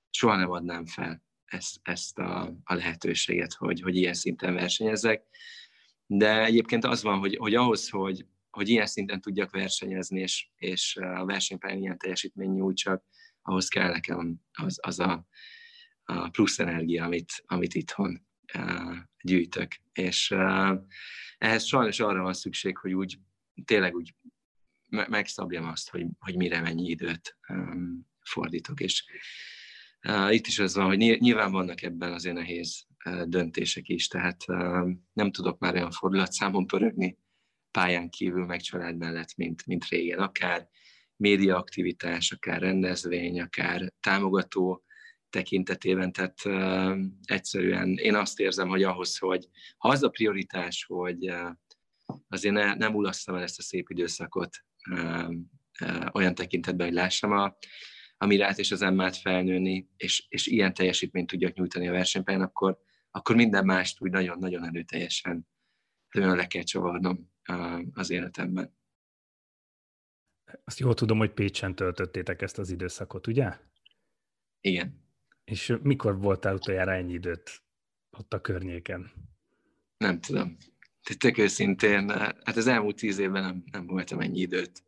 [0.10, 5.24] soha nem adnám fel ezt, ezt a, a lehetőséget, hogy, hogy ilyen szinten versenyezzek.
[6.06, 10.96] De egyébként az van, hogy, hogy ahhoz, hogy, hogy ilyen szinten tudjak versenyezni, és, és
[10.96, 13.04] a versenypályán ilyen teljesítmény nyújtsak,
[13.42, 15.28] ahhoz kell nekem az, az a
[16.10, 18.28] a plusz energia, amit, amit itthon
[19.22, 19.72] gyűjtök.
[19.94, 20.32] És
[21.38, 23.20] ehhez sajnos arra van szükség, hogy úgy
[23.66, 24.16] tényleg úgy
[24.90, 27.38] megszabjam azt, hogy, hogy mire mennyi időt
[28.22, 28.80] fordítok.
[28.80, 29.06] És
[30.30, 32.86] itt is az van, hogy nyilván vannak ebben azért nehéz
[33.26, 34.46] döntések is, tehát
[35.14, 37.18] nem tudok már olyan fordulatszámon pörögni
[37.72, 40.20] pályán kívül, meg család mellett, mint, mint régen.
[40.20, 40.68] Akár
[41.16, 44.84] médiaaktivitás, akár rendezvény, akár támogató
[45.30, 51.30] tekintetében, tehát uh, egyszerűen én azt érzem, hogy ahhoz, hogy ha az a prioritás, hogy
[51.30, 51.50] uh,
[52.28, 54.58] azért ne, nem ulasszam el ezt a szép időszakot
[54.92, 55.30] uh,
[55.82, 57.58] uh, olyan tekintetben, hogy lássam a,
[58.18, 62.78] a Mirát és az Emmát felnőni, és, és ilyen teljesítményt tudjak nyújtani a versenypályán, akkor,
[63.12, 65.48] akkor minden mást úgy nagyon-nagyon erőteljesen
[66.12, 68.76] nagyon le kell csavarnom uh, az életemben.
[70.64, 73.58] Azt jól tudom, hogy Pécsen töltöttétek ezt az időszakot, ugye?
[74.62, 75.07] Igen.
[75.52, 77.62] És mikor voltál utoljára ennyi időt
[78.18, 79.12] ott a környéken?
[79.98, 80.58] Nem tudom.
[81.18, 84.84] Tök őszintén, hát az elmúlt tíz évben nem, nem voltam ennyi időt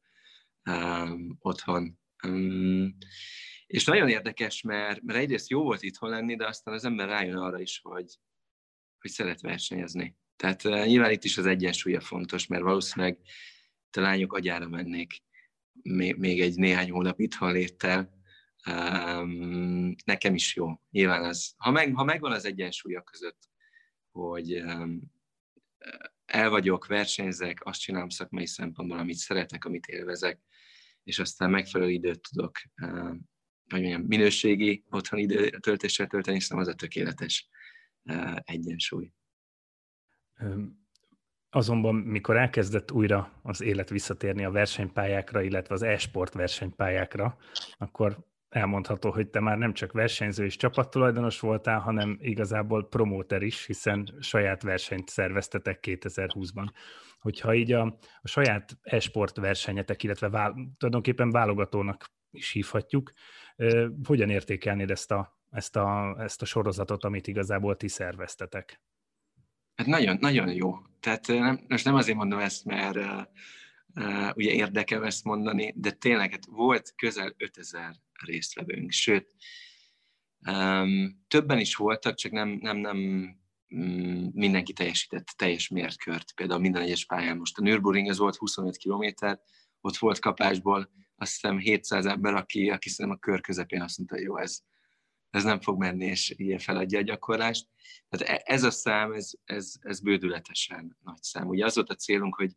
[0.69, 2.00] um, otthon.
[2.28, 2.98] Um,
[3.67, 7.38] és nagyon érdekes, mert, mert egyrészt jó volt itthon lenni, de aztán az ember rájön
[7.38, 8.19] arra is, hogy,
[9.00, 10.15] hogy szeret versenyezni.
[10.36, 13.17] Tehát uh, nyilván itt is az egyensúly a fontos, mert valószínűleg
[13.91, 15.24] a lányok agyára mennék
[15.82, 18.18] még, még egy néhány hónap itthon léttel.
[20.05, 20.82] Nekem is jó.
[20.89, 23.49] Nyilván az, ha, meg, ha megvan az egyensúly a között,
[24.12, 24.63] hogy
[26.25, 30.39] el vagyok, versenyzek, azt csinálom szakmai szempontból, amit szeretek, amit élvezek,
[31.03, 33.15] és aztán megfelelő időt tudok, uh,
[33.69, 37.49] hogy mondjam, minőségi otthon időtöltéssel tölteni, és az a tökéletes
[38.03, 39.12] uh, egyensúly.
[41.49, 47.38] Azonban, mikor elkezdett újra az élet visszatérni a versenypályákra, illetve az e-sport versenypályákra,
[47.77, 53.66] akkor elmondható, hogy te már nem csak versenyző és csapattulajdonos voltál, hanem igazából promóter is,
[53.66, 56.68] hiszen saját versenyt szerveztetek 2020-ban.
[57.20, 63.12] Hogyha így a, a saját e-sport versenyetek, illetve vál, tulajdonképpen válogatónak is hívhatjuk,
[64.04, 68.82] hogyan értékelnéd ezt a, ezt, a, ezt a sorozatot, amit igazából ti szerveztetek?
[69.76, 70.78] Hát nagyon, nagyon jó.
[71.00, 76.32] Tehát nem, most nem azért mondom ezt, mert uh, ugye érdekem ezt mondani, de tényleg
[76.32, 79.36] hát volt közel 5000 résztvevőnk, sőt,
[81.27, 82.97] többen is voltak, csak nem, nem, nem
[83.69, 86.34] um, mindenki teljesített teljes mértkört.
[86.34, 89.41] Például minden egyes pályán most a Nürburgring az volt 25 kilométer,
[89.82, 94.15] ott volt kapásból azt hiszem 700 ember, aki, aki szerintem a kör közepén azt mondta,
[94.15, 94.60] hogy jó, ez,
[95.29, 97.67] ez nem fog menni, és ilyen feladja a gyakorlást.
[98.10, 101.47] Tehát e, ez a szám, ez, ez, ez bődületesen nagy szám.
[101.47, 102.51] Ugye az volt a célunk, hogy,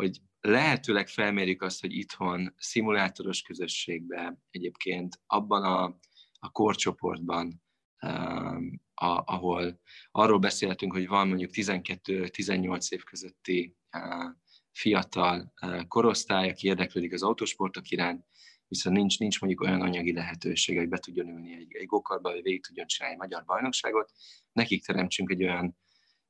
[0.00, 5.98] hogy lehetőleg felmérjük azt, hogy itthon szimulátoros közösségben egyébként abban a,
[6.38, 7.62] a korcsoportban,
[8.06, 14.34] um, a, ahol arról beszélhetünk, hogy van mondjuk 12-18 év közötti uh,
[14.72, 18.24] fiatal uh, korosztály, aki érdeklődik az autósportok iránt,
[18.68, 22.42] viszont nincs, nincs mondjuk olyan anyagi lehetőség, hogy be tudjon ülni egy, egy gokarba, hogy
[22.42, 24.10] végig tudjon csinálni egy magyar bajnokságot,
[24.52, 25.76] nekik teremtsünk egy olyan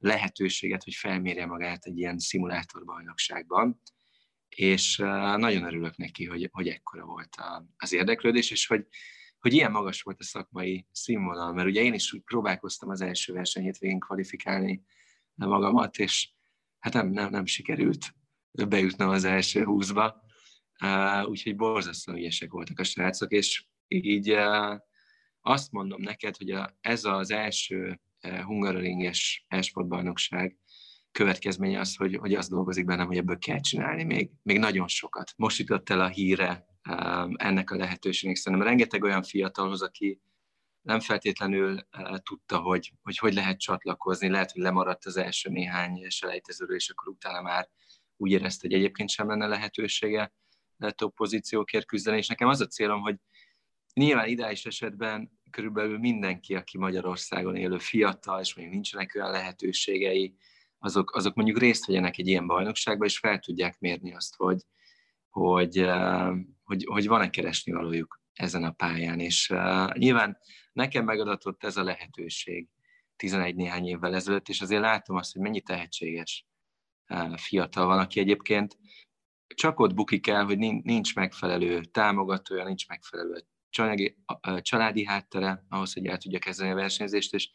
[0.01, 3.81] lehetőséget, hogy felmérje magát egy ilyen szimulátorbajnokságban,
[4.49, 4.97] és
[5.37, 7.37] nagyon örülök neki, hogy, hogy ekkora volt
[7.77, 8.87] az érdeklődés, és hogy,
[9.39, 13.33] hogy ilyen magas volt a szakmai színvonal, mert ugye én is úgy próbálkoztam az első
[13.33, 14.85] versenyét végén kvalifikálni
[15.35, 16.31] magamat, és
[16.79, 18.15] hát nem, nem, nem sikerült
[18.69, 20.25] bejutnom az első húszba,
[21.25, 24.37] úgyhogy borzasztóan ügyesek voltak a srácok, és így
[25.41, 30.57] azt mondom neked, hogy a, ez az első hungaroringes esportbajnokság
[31.13, 35.33] következménye az, hogy, hogy az dolgozik bennem, hogy ebből kell csinálni még, még nagyon sokat.
[35.37, 36.67] Most jutott el a híre
[37.35, 38.37] ennek a lehetőségnek.
[38.37, 40.21] Szerintem rengeteg olyan fiatalhoz, aki
[40.83, 46.07] nem feltétlenül uh, tudta, hogy, hogy hogy lehet csatlakozni, lehet, hogy lemaradt az első néhány
[46.09, 47.69] selejtezőről, és akkor utána már
[48.17, 50.33] úgy érezte, hogy egyébként sem lenne lehetősége
[50.89, 53.17] top pozíciókért küzdeni, és nekem az a célom, hogy
[53.93, 60.35] nyilván ideális esetben körülbelül mindenki, aki Magyarországon élő fiatal, és mondjuk nincsenek olyan lehetőségei,
[60.79, 64.63] azok, azok mondjuk részt vegyenek egy ilyen bajnokságba, és fel tudják mérni azt, hogy,
[65.31, 66.31] hogy, eh,
[66.65, 69.21] hogy, hogy van-e keresni valójuk ezen a pályán.
[69.21, 70.39] És uh, nyilván
[70.73, 72.69] nekem megadatott ez a lehetőség
[73.17, 76.47] 11 néhány évvel ezelőtt, és azért látom azt, hogy mennyi tehetséges
[77.09, 78.79] uh, fiatal van, aki egyébként
[79.55, 84.17] csak ott bukik el, hogy nincs megfelelő támogatója, nincs megfelelő családi,
[84.61, 87.51] családi háttere ahhoz, hogy el tudja kezdeni a versenyzést, és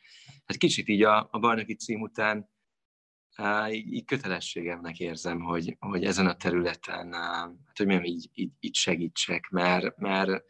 [0.45, 2.49] hát kicsit így a, a bajnoki cím után
[3.69, 8.75] így, így kötelességemnek érzem, hogy, hogy ezen a területen, hát hogy mondjam, így, így, így
[8.75, 10.43] segítsek, mert, mert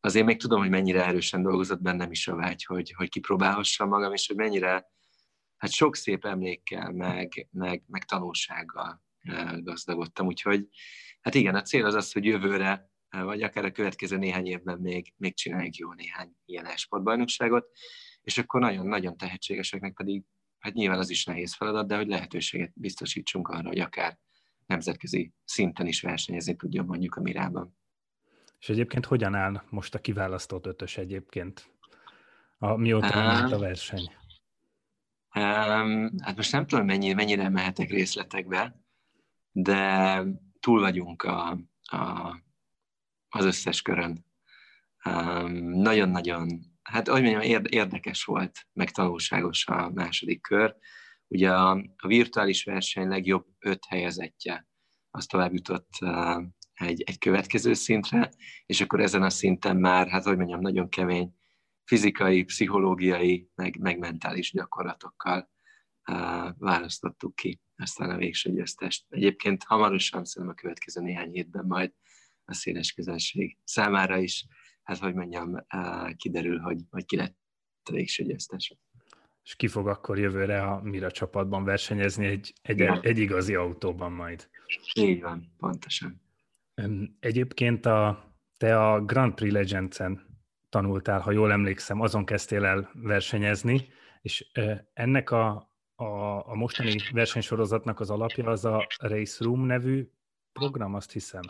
[0.00, 4.12] azért még tudom, hogy mennyire erősen dolgozott bennem is a vágy, hogy, hogy kipróbálhassam magam,
[4.12, 4.86] és hogy mennyire
[5.56, 9.02] hát sok szép emlékkel, meg, meg, meg tanulsággal
[9.60, 10.26] gazdagodtam.
[10.26, 10.68] Úgyhogy
[11.20, 15.12] hát igen, a cél az az, hogy jövőre, vagy akár a következő néhány évben még,
[15.16, 17.66] még csináljuk jó néhány ilyen esportbajnokságot,
[18.22, 20.24] és akkor nagyon-nagyon tehetségeseknek pedig,
[20.58, 24.18] hát nyilván az is nehéz feladat, de hogy lehetőséget biztosítsunk arra, hogy akár
[24.66, 27.76] nemzetközi szinten is versenyezni tudjon mondjuk a Mirában.
[28.58, 31.70] És egyébként hogyan áll most a kiválasztott ötös egyébként?
[32.58, 34.12] A, mióta uh, a verseny?
[35.34, 38.80] Um, hát most nem tudom, mennyi, mennyire mehetek részletekbe,
[39.52, 40.22] de
[40.60, 42.36] túl vagyunk a, a,
[43.28, 44.24] az összes körön.
[45.60, 50.76] Nagyon-nagyon, hát ahogy mondjam, érdekes volt, meg tanulságos a második kör.
[51.26, 54.66] Ugye a, virtuális verseny legjobb öt helyezettje,
[55.10, 55.88] az tovább jutott
[56.74, 58.30] egy, egy következő szintre,
[58.66, 61.34] és akkor ezen a szinten már, hát hogy mondjam, nagyon kemény
[61.84, 65.50] fizikai, pszichológiai, meg, meg mentális gyakorlatokkal
[66.58, 69.04] választottuk ki aztán a végső győztest.
[69.08, 71.92] Egyébként hamarosan, szerintem a következő néhány hétben majd
[72.48, 74.46] a széles közönség számára is,
[74.82, 75.66] hát hogy mondjam,
[76.16, 77.36] kiderül, hogy, hogy ki lett
[77.82, 78.76] a végső győztes.
[79.42, 84.48] És ki fog akkor jövőre a Mira csapatban versenyezni egy, egy, egy igazi autóban majd.
[84.94, 86.20] Így van, pontosan.
[87.20, 90.26] Egyébként a, te a Grand Prix Legends-en
[90.68, 93.88] tanultál, ha jól emlékszem, azon kezdtél el versenyezni,
[94.20, 94.50] és
[94.92, 96.04] ennek a, a,
[96.48, 100.08] a mostani versenysorozatnak az alapja az a Race Room nevű
[100.52, 101.42] program, azt hiszem.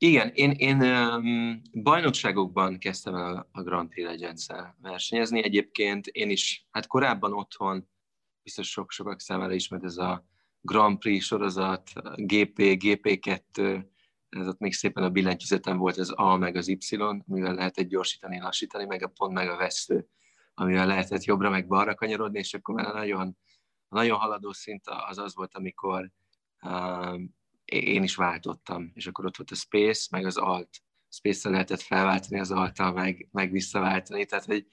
[0.00, 4.46] Igen, én, én um, bajnokságokban kezdtem el a Grand Prix legends
[4.80, 5.42] versenyezni.
[5.42, 7.88] Egyébként én is, hát korábban otthon,
[8.42, 10.24] biztos sok sokak számára ismert ez a
[10.60, 13.84] Grand Prix sorozat, GP, GP2,
[14.28, 18.40] ez ott még szépen a billentyűzeten volt az A meg az Y, amivel lehetett gyorsítani,
[18.40, 20.06] lassítani, meg a pont meg a vesző,
[20.54, 23.36] amivel lehetett jobbra meg balra kanyarodni, és akkor már a nagyon,
[23.88, 26.10] a nagyon haladó szint az az volt, amikor
[26.62, 27.36] um,
[27.68, 30.68] én is váltottam, és akkor ott volt a Space, meg az Alt.
[31.10, 34.66] Space-szel lehetett felváltani az alt meg, meg visszaváltani, tehát hogy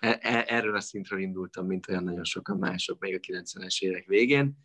[0.00, 4.06] e, e, erről a szintről indultam, mint olyan nagyon sokan mások, még a 90-es évek
[4.06, 4.56] végén,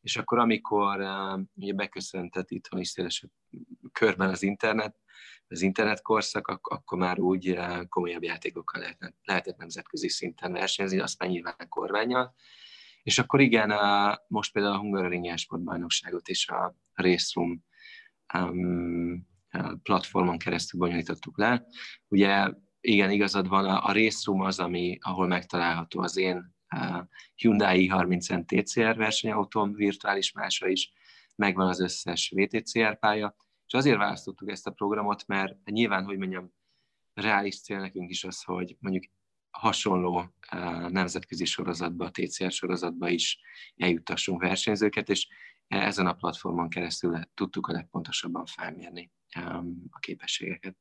[0.00, 3.30] és akkor, amikor uh, ugye beköszöntett itthon is szélesebb
[3.92, 4.96] körben az internet,
[5.48, 11.18] az internet korszak, ak- akkor már úgy komolyabb játékokkal lehetett, lehetett nemzetközi szinten versenyezni, azt
[11.18, 12.34] már nyilván kormányjal.
[13.04, 17.64] És akkor igen, uh, most például a Hungaroring sportbajnokságot és a Race Room
[18.34, 19.26] um,
[19.82, 21.66] platformon keresztül bonyolítottuk le.
[22.08, 26.54] Ugye igen, igazad van, a, a Race Room az, ami, ahol megtalálható az én
[27.34, 30.92] Hyundai i30N TCR versenyautóm, virtuális mása is,
[31.36, 33.36] megvan az összes VTCR pálya,
[33.66, 36.52] és azért választottuk ezt a programot, mert nyilván, hogy mondjam,
[37.14, 39.04] reális cél nekünk is az, hogy mondjuk
[39.58, 40.34] hasonló
[40.88, 43.38] nemzetközi sorozatba, a TCR sorozatba is
[43.76, 45.28] eljuttassunk versenyzőket, és
[45.66, 49.10] ezen a platformon keresztül tudtuk a legpontosabban felmérni
[49.90, 50.76] a képességeket.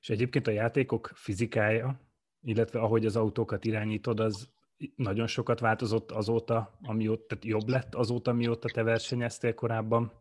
[0.00, 2.00] És egyébként a játékok fizikája,
[2.42, 4.48] illetve ahogy az autókat irányítod, az
[4.94, 10.12] nagyon sokat változott azóta, amióta, tehát jobb lett azóta, mióta te versenyeztél korábban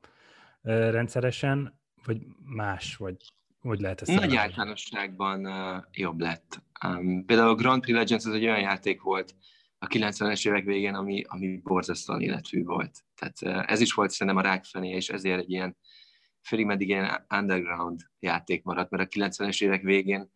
[0.62, 3.18] rendszeresen, vagy más, vagy
[3.60, 6.64] hogy lehet ezt Nagy általánosságban uh, jobb lett.
[6.88, 9.36] Um, például a Grand Prix Legends az egy olyan játék volt
[9.80, 13.04] a 90-es évek végén, ami, ami borzasztóan életű volt.
[13.16, 15.78] Tehát uh, ez is volt szerintem a rákfené, és ezért egy ilyen
[16.42, 20.32] félig meddig ilyen underground játék maradt, mert a 90-es évek végén,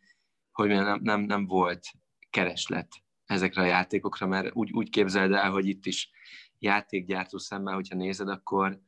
[0.51, 1.87] hogy nem, nem, nem volt
[2.29, 2.87] kereslet
[3.25, 6.09] ezekre a játékokra, mert úgy, úgy képzeld el, hogy itt is
[6.59, 8.79] játékgyártó szemmel, hogyha nézed, akkor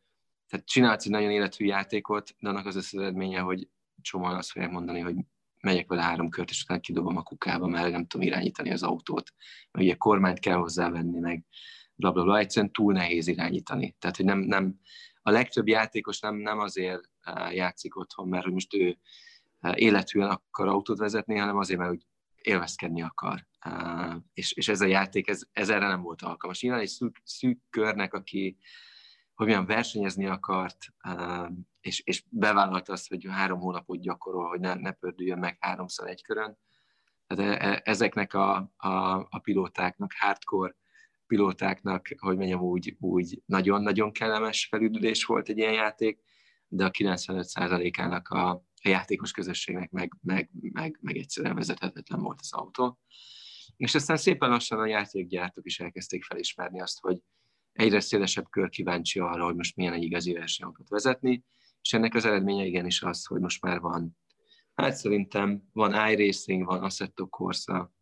[0.47, 3.67] tehát csinálsz egy nagyon életű játékot, de annak az az eredménye, hogy
[4.03, 5.15] csomóan azt fogják mondani, hogy
[5.61, 9.33] megyek vele három kört, és utána kidobom a kukába, mert nem tudom irányítani az autót,
[9.71, 11.45] meg ugye kormányt kell hozzávenni, meg
[11.95, 12.37] bla, bla, bla.
[12.37, 13.95] egyszerűen túl nehéz irányítani.
[13.99, 14.79] Tehát, hogy nem, nem,
[15.21, 17.09] a legtöbb játékos nem, nem azért
[17.51, 18.97] játszik otthon, mert hogy most ő
[19.73, 22.05] élethűen akar autót vezetni, hanem azért, mert úgy
[22.41, 23.45] élvezkedni akar.
[24.33, 26.61] És, és ez a játék, ez, ez erre nem volt alkalmas.
[26.61, 28.57] Nyilván egy szűk, szűk körnek, aki
[29.45, 30.77] milyen versenyezni akart,
[31.81, 36.23] és, és bevállalta azt, hogy három hónapot gyakorol, hogy ne, ne pördüljön meg háromszor egy
[36.23, 36.57] körön.
[37.27, 40.75] Tehát e, e, ezeknek a, a, a pilótáknak, hardcore
[41.27, 46.23] pilótáknak, hogy mondjam, úgy, úgy nagyon-nagyon kellemes felüdülés volt egy ilyen játék,
[46.67, 52.53] de a 95%-ának a, a játékos közösségnek meg, meg, meg, meg egyszerűen vezethetetlen volt az
[52.53, 52.99] autó.
[53.77, 57.17] És aztán szépen lassan a játékgyártók is elkezdték felismerni azt, hogy
[57.73, 61.43] egyre szélesebb kör kíváncsi arra, hogy most milyen egy igazi versenyautót vezetni,
[61.81, 64.17] és ennek az eredménye igenis az, hogy most már van,
[64.73, 67.93] hát szerintem van iRacing, van Assetto Corsa,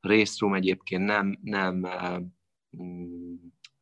[0.00, 2.20] Race Room egyébként nem, nem uh,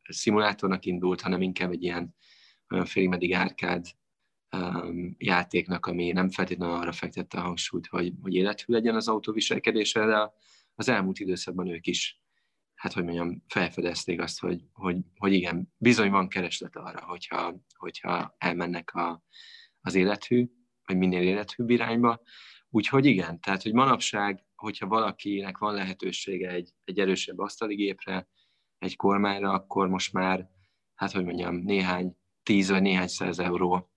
[0.03, 2.15] szimulátornak indult, hanem inkább egy ilyen
[2.69, 3.85] olyan félig meddig árkád
[4.57, 9.31] um, játéknak, ami nem feltétlenül arra fektette a hangsúlyt, hogy, hogy élethű legyen az autó
[9.31, 10.31] viselkedése, de
[10.75, 12.21] az elmúlt időszakban ők is,
[12.75, 18.35] hát hogy mondjam, felfedezték azt, hogy, hogy, hogy igen, bizony van kereslet arra, hogyha, hogyha
[18.37, 19.23] elmennek a,
[19.81, 20.49] az élethű,
[20.85, 22.21] vagy minél élethűbb irányba.
[22.69, 28.27] Úgyhogy igen, tehát hogy manapság, hogyha valakinek van lehetősége egy, egy erősebb asztaligépre,
[28.77, 30.49] egy kormányra, akkor most már,
[30.95, 33.89] hát hogy mondjam, néhány tíz vagy néhány száz euró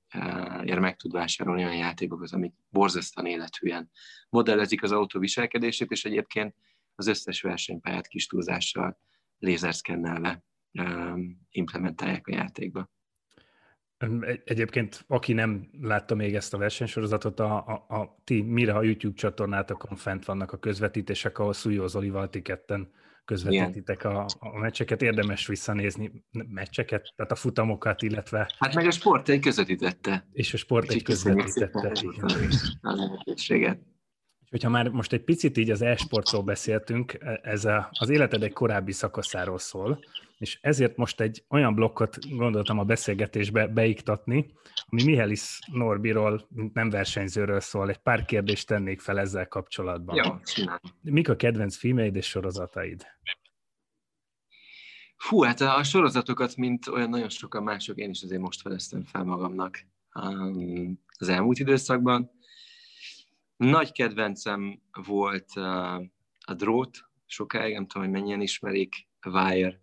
[0.64, 3.90] ér meg tud vásárolni olyan játékokat, amik borzasztóan élethűen
[4.28, 6.54] modellezik az autó viselkedését, és egyébként
[6.98, 8.98] az összes versenypályát kis túlzással
[9.38, 10.44] lézerszkennelve
[11.50, 12.90] implementálják a játékba.
[14.44, 19.16] Egyébként, aki nem látta még ezt a versenysorozatot, a, a, a ti mire a YouTube
[19.16, 22.90] csatornátokon fent vannak a közvetítések, ahol Szújó Zolival ti ketten
[23.24, 25.02] közvetítitek a, a meccseket.
[25.02, 28.50] Érdemes visszanézni meccseket, tehát a futamokat, illetve...
[28.58, 30.26] Hát meg a sport egy közvetítette.
[30.32, 31.92] És a sport egy közvetítette.
[32.80, 33.80] A lehetőséget.
[34.50, 38.52] Hogyha már most egy picit így az e-sportról beszéltünk, e, ez a, az életed egy
[38.52, 40.04] korábbi szakaszáról szól,
[40.38, 44.52] és ezért most egy olyan blokkot gondoltam a beszélgetésbe beiktatni,
[44.86, 47.88] ami Mihelis Norbiról, nem versenyzőről szól.
[47.88, 50.16] Egy pár kérdést tennék fel ezzel kapcsolatban.
[50.16, 50.64] Jó,
[51.02, 53.06] Mik a kedvenc filmeid és sorozataid?
[55.16, 59.24] Fú, hát a sorozatokat, mint olyan nagyon sokan mások, én is azért most feleztem fel
[59.24, 59.78] magamnak
[60.14, 62.30] um, az elmúlt időszakban.
[63.58, 65.94] Nagy kedvencem volt uh,
[66.46, 69.80] a Drót, sokáig, nem tudom, hogy mennyien ismerik, Wire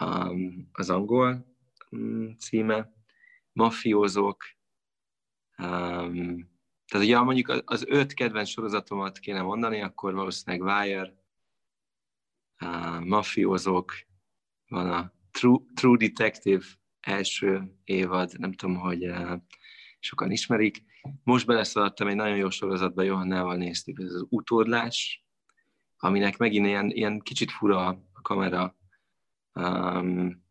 [0.00, 1.56] um, az angol
[1.90, 2.92] um, címe,
[3.52, 4.44] mafiózók,
[5.58, 6.52] um,
[6.86, 11.14] tehát ugye mondjuk az öt kedvenc sorozatomat kéne mondani, akkor valószínűleg Wire,
[12.60, 13.92] uh, mafiózók,
[14.68, 16.64] van a True, True Detective
[17.00, 19.40] első évad, nem tudom, hogy uh,
[20.00, 20.92] sokan ismerik.
[21.22, 25.24] Most beleszaladtam egy nagyon jó sorozatba, Johannával néztük, ez az utódlás,
[25.96, 28.76] aminek megint ilyen, ilyen kicsit fura a kamera,
[29.54, 30.42] um,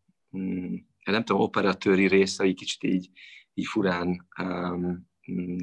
[1.04, 3.10] nem tudom, operatőri részei kicsit így,
[3.54, 5.12] így furán um,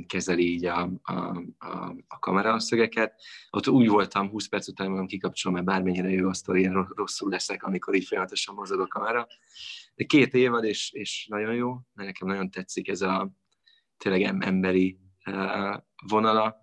[0.07, 1.12] kezeli így a, a,
[1.59, 3.22] a, a kameraszögeket.
[3.51, 7.30] Ott úgy voltam 20 perc után, mondom, kikapcsolom, mert bármennyire jó a sztori, én rosszul
[7.30, 9.26] leszek, amikor így folyamatosan mozog a kamera.
[9.95, 13.32] De két évad, és, és nagyon jó, mert nekem nagyon tetszik ez a
[14.03, 15.76] tényleg emberi uh,
[16.09, 16.61] vonala,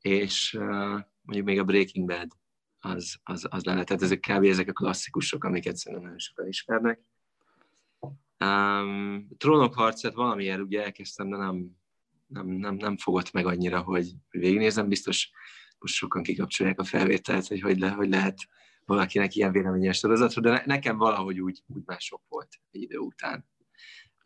[0.00, 2.28] és uh, mondjuk még a Breaking Bad
[2.78, 3.86] az, az, az lehet.
[3.86, 4.44] Tehát ezek kb.
[4.44, 7.00] ezek a klasszikusok, amiket szerintem nagyon sokan ismernek.
[8.44, 11.70] Um, Trónok harcát valamiért ugye elkezdtem, de nem,
[12.26, 14.88] nem, nem, nem fogott meg annyira, hogy, végignézem.
[14.88, 15.30] Biztos
[15.78, 18.38] most sokan kikapcsolják a felvételt, hogy hogy, le, hogy lehet
[18.84, 23.48] valakinek ilyen véleményes sorozatra, de ne, nekem valahogy úgy, úgy mások volt egy idő után.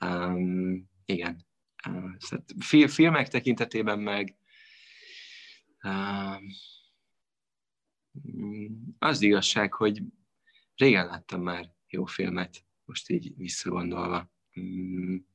[0.04, 1.47] Um, igen.
[2.18, 4.36] Szóval filmek tekintetében meg
[8.98, 10.02] az igazság, hogy
[10.74, 14.30] régen láttam már jó filmet, most így visszagondolva.
[14.54, 15.26] Um,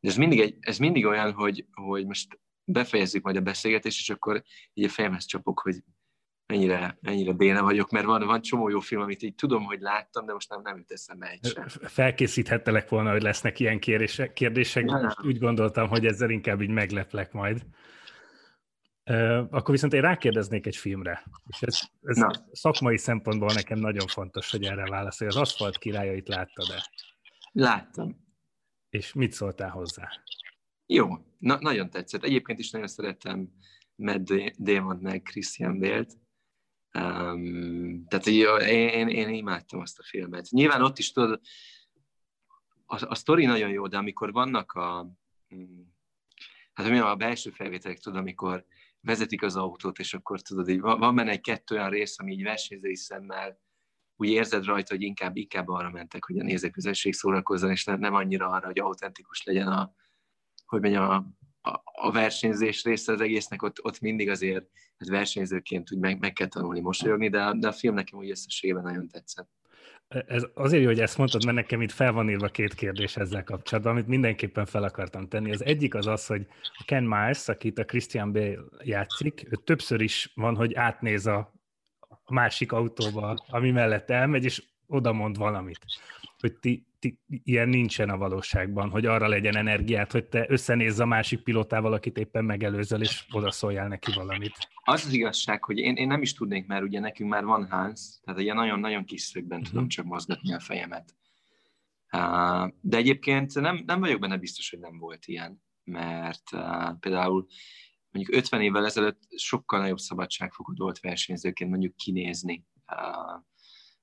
[0.00, 4.10] de ez mindig, egy, ez mindig olyan, hogy, hogy most befejezzük majd a beszélgetést, és
[4.10, 4.42] akkor
[4.72, 5.82] így a fejemhez csapok, hogy
[6.50, 10.26] mennyire, mennyire béna vagyok, mert van, van csomó jó film, amit így tudom, hogy láttam,
[10.26, 11.68] de most nem, nem jut eszembe egy sem.
[11.68, 17.32] Felkészíthettelek volna, hogy lesznek ilyen kérdések, kérdések most úgy gondoltam, hogy ezzel inkább így megleplek
[17.32, 17.66] majd.
[19.50, 24.64] Akkor viszont én rákérdeznék egy filmre, és ez, ez szakmai szempontból nekem nagyon fontos, hogy
[24.64, 25.30] erre válaszolj.
[25.30, 26.90] Az Aszfalt királyait láttad-e?
[27.52, 28.28] Láttam.
[28.90, 30.08] És mit szóltál hozzá?
[30.86, 32.24] Jó, na, nagyon tetszett.
[32.24, 33.48] Egyébként is nagyon szeretem
[33.94, 36.18] Matt Damon meg Christian Bale-t.
[36.98, 40.48] Um, tehát én, én, én imádtam azt a filmet.
[40.50, 41.40] Nyilván ott is tudod,
[42.86, 45.10] a, a sztori nagyon jó, de amikor vannak a,
[45.54, 45.80] mm,
[46.72, 48.64] hát mi a belső felvételek, tudod, amikor
[49.00, 52.32] vezetik az autót, és akkor tudod, így van, van benne egy kettő olyan rész, ami
[52.32, 53.60] így versenyzői szemmel
[54.16, 58.48] úgy érzed rajta, hogy inkább, inkább arra mentek, hogy a nézőközösség szórakozzon, és nem annyira
[58.48, 59.92] arra, hogy autentikus legyen a,
[60.66, 61.26] hogy mondjam, a,
[61.62, 64.66] a, a versenyzés része az egésznek, ott, ott mindig azért
[64.98, 68.82] hát versenyzőként úgy meg, meg kell tanulni mosolyogni, de, de a film nekem úgy összességében
[68.82, 69.48] nagyon tetszett.
[70.08, 73.44] Ez azért jó, hogy ezt mondtad, mert nekem itt fel van írva két kérdés ezzel
[73.44, 75.52] kapcsolatban, amit mindenképpen fel akartam tenni.
[75.52, 80.00] Az egyik az az, hogy a Ken Miles, akit a Christian Bale játszik, ő többször
[80.00, 81.60] is van, hogy átnéz a
[82.30, 85.78] a másik autóba, ami mellett elmegy, és oda mond valamit.
[86.40, 91.06] Hogy ti, ti, ilyen nincsen a valóságban, hogy arra legyen energiát, hogy te összenézz a
[91.06, 94.68] másik pilótával, akit éppen megelőzel, és oda szóljál neki valamit.
[94.84, 98.00] Az az igazság, hogy én, én nem is tudnék, mert ugye nekünk már van Hans,
[98.22, 99.72] tehát ilyen nagyon-nagyon kis szögben uh-huh.
[99.72, 101.14] tudom csak mozgatni a fejemet.
[102.12, 107.46] Uh, de egyébként nem, nem vagyok benne biztos, hogy nem volt ilyen, mert uh, például
[108.10, 112.64] mondjuk 50 évvel ezelőtt sokkal nagyobb szabadságfokú volt versenyzőként mondjuk kinézni.
[112.86, 113.42] Uh,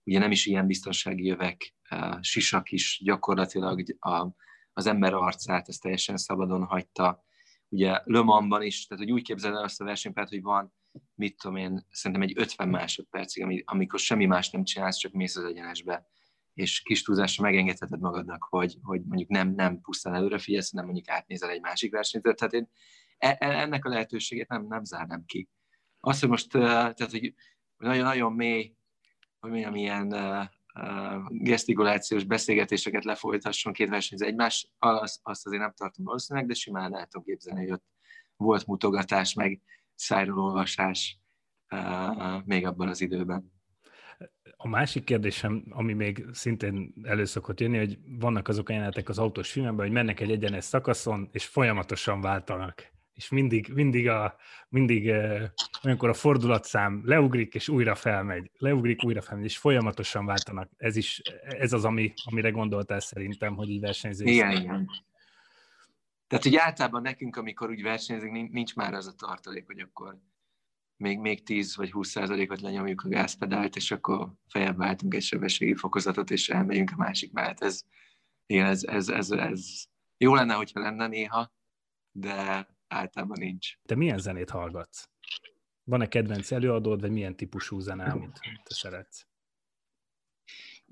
[0.07, 1.75] ugye nem is ilyen biztonsági jövek,
[2.19, 4.27] sisak is gyakorlatilag a,
[4.73, 7.25] az ember arcát, ezt teljesen szabadon hagyta.
[7.69, 10.73] Ugye Le Mansban is, tehát hogy úgy képzeld el azt a versenypárt, hogy van,
[11.15, 15.43] mit tudom én, szerintem egy 50 másodpercig, amikor semmi más nem csinálsz, csak mész az
[15.43, 16.07] egyenesbe,
[16.53, 21.09] és kis túlzásra megengedheted magadnak, hogy, hogy mondjuk nem, nem pusztán előre figyelsz, hanem mondjuk
[21.09, 22.23] átnézel egy másik versenyt.
[22.23, 22.69] Tehát én
[23.17, 25.49] E, e, ennek a lehetőségét nem, nem zárnám ki.
[25.99, 27.33] Azt, hogy most tehát, hogy
[27.77, 28.75] nagyon-nagyon mély,
[29.39, 30.15] hogy mondjam, ilyen
[31.27, 37.05] gesztikulációs beszélgetéseket lefolytasson két versenyző egymás, azt, azt azért nem tartom valószínűleg, de simán el
[37.05, 37.85] tudom képzelni, hogy ott
[38.35, 39.61] volt mutogatás, meg
[39.95, 41.19] szájról olvasás
[42.45, 43.55] még abban az időben.
[44.57, 49.51] A másik kérdésem, ami még szintén előszokott jönni, hogy vannak azok a jelenetek az autós
[49.51, 52.96] filmekben, hogy mennek egy egyenes szakaszon, és folyamatosan váltanak.
[53.17, 54.35] És mindig, mindig, a,
[54.69, 55.13] mindig
[55.83, 58.51] olyankor a fordulatszám leugrik, és újra felmegy.
[58.57, 60.69] Leugrik, újra felmegy, és folyamatosan váltanak.
[60.77, 64.31] Ez is, ez az, ami, amire gondoltál szerintem, hogy így versenyzés.
[64.31, 64.89] Igen, igen.
[66.27, 70.17] Tehát, hogy általában nekünk, amikor úgy versenyzünk, nincs már az a tartalék, hogy akkor
[70.97, 75.75] még, még 10 vagy 20 százalékot lenyomjuk a gázpedált, és akkor feljebb váltunk egy sebességi
[75.75, 77.61] fokozatot, és elmegyünk a másik mellett.
[77.61, 77.81] Ez,
[78.45, 79.83] igen, ez, ez, ez, ez
[80.17, 81.51] jó lenne, hogyha lenne néha,
[82.11, 83.77] de általában nincs.
[83.85, 85.09] Te milyen zenét hallgatsz?
[85.83, 89.27] Van-e kedvenc előadód, vagy milyen típusú zene, amit te szeretsz?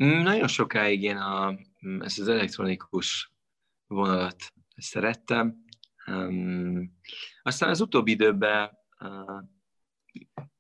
[0.04, 1.60] Mm, nagyon sokáig én a,
[2.00, 3.34] ezt az elektronikus
[3.88, 5.64] vonalat szerettem.
[6.08, 6.98] Um,
[7.42, 9.44] aztán az utóbbi időben uh,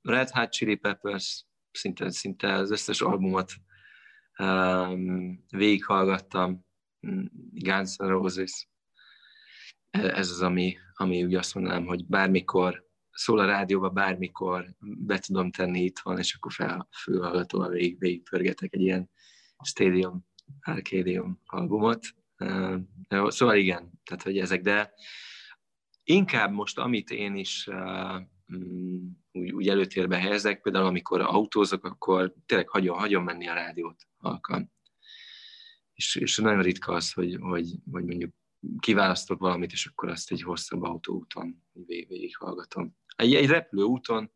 [0.02, 3.54] Red Hot Chili Peppers szinte, szinte az összes albumot
[4.38, 6.66] um, végighallgattam,
[7.52, 8.70] Guns N' Roses.
[10.04, 15.52] Ez az, ami, ami úgy azt mondanám, hogy bármikor szól a rádióba, bármikor be tudom
[15.52, 19.10] tenni itthon, és akkor fel, fülhallgatóval végig, végigpörgetek egy ilyen
[19.64, 20.26] Stadium,
[20.62, 22.06] Arcadium albumot.
[23.10, 24.94] Szóval igen, tehát hogy ezek, de
[26.04, 28.22] inkább most, amit én is uh,
[29.32, 34.72] úgy, úgy előtérbe helyezek, például amikor autózok, akkor tényleg hagyom, hagyom menni a rádiót halkan.
[35.94, 38.34] És, és nagyon ritka az, hogy, hogy, hogy mondjuk
[38.80, 42.96] kiválasztok valamit, és akkor azt egy hosszabb autóúton végig, végighallgatom.
[43.16, 44.32] Egy, egy repülőúton,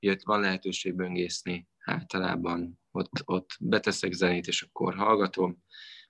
[0.00, 5.62] ugye van lehetőség böngészni általában, ott, ott beteszek zenét, és akkor hallgatom,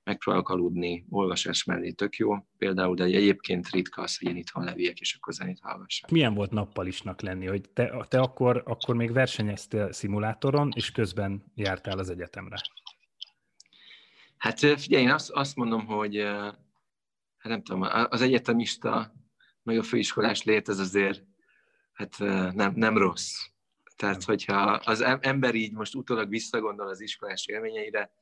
[0.05, 5.01] megpróbálok aludni, olvasás mellé tök jó például, de egyébként ritka az, hogy én itthon leviek,
[5.01, 6.09] és akkor zenét hallgassam.
[6.13, 11.99] Milyen volt nappalisnak lenni, hogy te, te akkor, akkor még versenyeztél szimulátoron, és közben jártál
[11.99, 12.57] az egyetemre?
[14.37, 16.27] Hát figyelj, én azt, azt mondom, hogy
[17.41, 19.13] hát nem tudom, az egyetemista,
[19.63, 21.25] meg a főiskolás lét, ez azért
[21.93, 22.19] hát
[22.55, 23.33] nem, nem rossz.
[23.97, 28.13] Tehát, hogyha az ember így most utólag visszagondol az iskolás élményeire,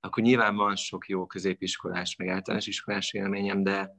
[0.00, 3.96] akkor nyilván van sok jó középiskolás, meg általános iskolás élményem, de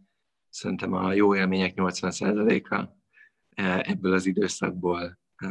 [0.50, 2.88] szerintem a jó élmények 80%-a
[3.50, 5.50] e, ebből az időszakból e,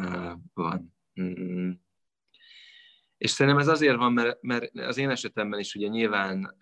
[0.55, 0.95] van.
[1.21, 1.71] Mm.
[3.17, 6.57] És szerintem ez azért van, mert, mert az én esetemben is ugye nyilván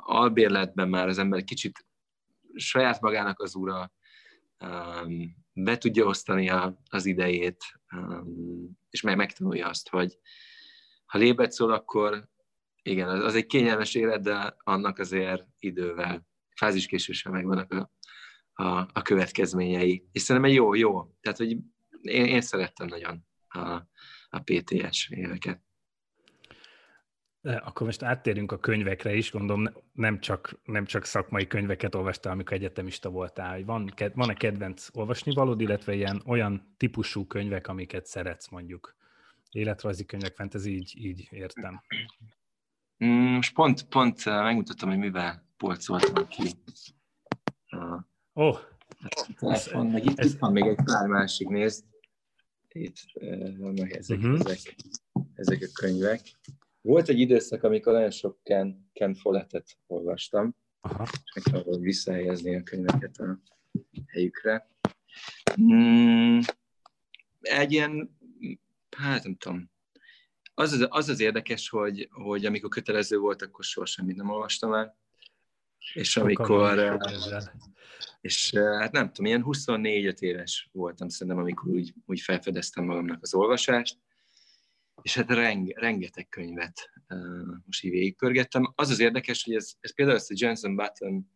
[0.00, 1.86] albérletben már az ember kicsit
[2.54, 3.92] saját magának az ura,
[4.60, 6.50] um, be tudja osztani
[6.88, 7.64] az idejét,
[7.96, 10.18] um, és meg megtanulja azt, hogy
[11.06, 12.28] ha lébet szól, akkor
[12.82, 17.90] igen, az, egy kényelmes élet, de annak azért idővel, fáziskéséssel megvannak a,
[18.62, 20.08] a, a következményei.
[20.12, 21.14] És szerintem jó, jó.
[21.20, 21.50] Tehát, hogy
[22.00, 23.60] én, én szerettem nagyon a,
[24.28, 25.62] a PTS éveket.
[27.42, 32.56] Akkor most áttérünk a könyvekre is, gondolom nem csak, nem csak szakmai könyveket olvastál, amikor
[32.56, 38.48] egyetemista voltál, hogy van, van-e kedvenc olvasni valód, illetve ilyen olyan típusú könyvek, amiket szeretsz
[38.48, 38.96] mondjuk.
[39.50, 41.82] Életrajzi könyvek, fantasy, így, így értem.
[43.04, 46.50] Mm, most pont, pont megmutattam, hogy mivel polcoltam ki.
[48.34, 48.58] Ó, oh,
[49.38, 50.32] telefon, meg itt, ez...
[50.32, 51.84] itt van még egy pár másik, nézd.
[52.68, 52.96] Itt
[53.58, 54.40] vannak ezek, uh-huh.
[54.40, 54.76] ezek,
[55.34, 56.20] ezek a könyvek.
[56.82, 61.06] Volt egy időszak, amikor nagyon sok Ken, Ken Follettet olvastam, Aha.
[61.24, 63.40] és meg kell visszahelyezni a könyveket a
[64.06, 64.68] helyükre.
[65.60, 66.38] Mm,
[67.40, 68.18] egy ilyen,
[68.96, 69.70] hát nem tudom,
[70.54, 74.74] az az, az, az érdekes, hogy, hogy amikor kötelező volt, akkor soha semmit nem olvastam
[74.74, 74.96] el.
[75.94, 76.78] És amikor...
[76.78, 76.96] Eh,
[78.20, 83.22] és eh, hát nem tudom, ilyen 24-5 éves voltam szerintem, amikor úgy, úgy felfedeztem magamnak
[83.22, 83.98] az olvasást,
[85.02, 88.72] és hát reng, rengeteg könyvet uh, most így végigpörgettem.
[88.74, 91.30] Az az érdekes, hogy ez, ez például ezt a Jensen Button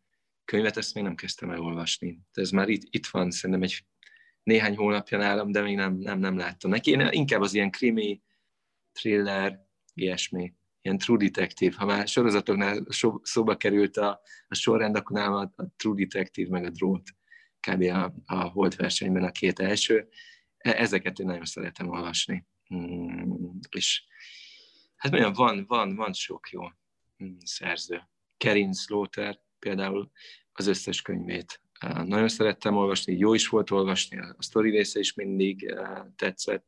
[0.45, 2.19] könyvet, ezt még nem kezdtem el olvasni.
[2.33, 3.85] Ez már itt, itt van szerintem egy
[4.43, 6.91] néhány hónapja nálam, de még nem, nem, nem láttam neki.
[6.91, 8.23] Én inkább az ilyen krimi,
[8.93, 11.75] thriller, ilyesmi, ilyen true detective.
[11.77, 12.87] Ha már sorozatoknál
[13.23, 17.11] szóba került a, a sorrend, akkor nálam a, a true detective meg a drót
[17.61, 17.83] kb.
[17.83, 20.09] a, a Holt versenyben a két első.
[20.59, 22.47] E, ezeket én nagyon szeretem olvasni.
[22.75, 24.05] Mm, és
[24.97, 26.63] hát olyan van, van, van sok jó
[27.25, 28.09] mm, szerző.
[28.37, 30.11] Kerin Slaughter például
[30.53, 35.75] az összes könyvét nagyon szerettem olvasni, jó is volt olvasni, a sztori része is mindig
[36.17, 36.67] tetszett.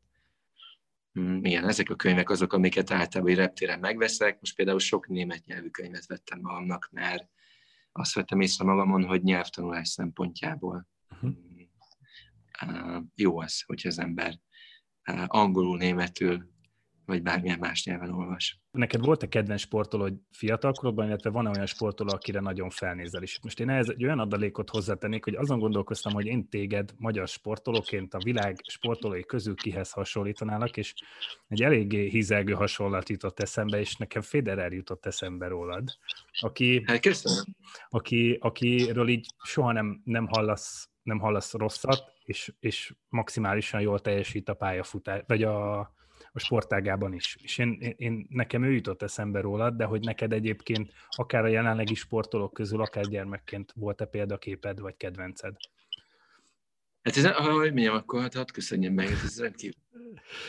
[1.21, 4.41] Mm, igen, ezek a könyvek azok, amiket általában reptéren megveszek.
[4.41, 7.29] Most például sok német nyelvű könyvet vettem magamnak, mert
[7.93, 11.37] azt vettem észre magamon, hogy nyelvtanulás szempontjából uh-huh.
[13.15, 14.39] jó az, hogyha az ember
[15.27, 16.57] angolul, németül
[17.09, 18.61] vagy bármilyen más nyelven olvas.
[18.71, 23.41] Neked volt-e kedvenc sportoló fiatalkorodban, illetve van-e olyan sportoló, akire nagyon felnézel is?
[23.43, 28.15] Most én ehhez egy olyan adalékot hozzátennék, hogy azon gondolkoztam, hogy én téged magyar sportolóként
[28.15, 30.95] a világ sportolói közül kihez hasonlítanálak, és
[31.49, 35.89] egy eléggé hízelgő hasonlat jutott eszembe, és nekem Federer jutott eszembe rólad,
[36.41, 37.45] aki, hát köszönöm.
[37.89, 44.49] Aki, akiről így soha nem, nem hallasz nem hallasz rosszat, és, és maximálisan jól teljesít
[44.49, 45.79] a pályafutás, vagy a,
[46.33, 47.37] a sportágában is.
[47.43, 51.49] És én, én, én, nekem ő jutott eszembe rólad, de hogy neked egyébként akár a
[51.49, 55.55] jelenlegi sportolók közül, akár gyermekként volt-e példaképed vagy kedvenced?
[57.03, 59.81] Hát ez, ahogy mondjam, akkor hát hadd köszönjem meg, ez rendkívül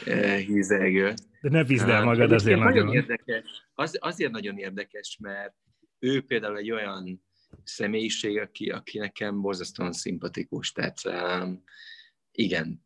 [0.05, 1.13] eh, hízelgő.
[1.41, 2.85] De ne bízd el hát, magad, azért nagyon.
[2.85, 3.43] nagyon érdekes.
[3.73, 5.53] Az, azért nagyon érdekes, mert
[5.99, 7.21] ő például egy olyan
[7.63, 10.71] személyiség, aki, aki nekem borzasztóan szimpatikus.
[10.71, 11.63] Tehát um,
[12.31, 12.85] igen,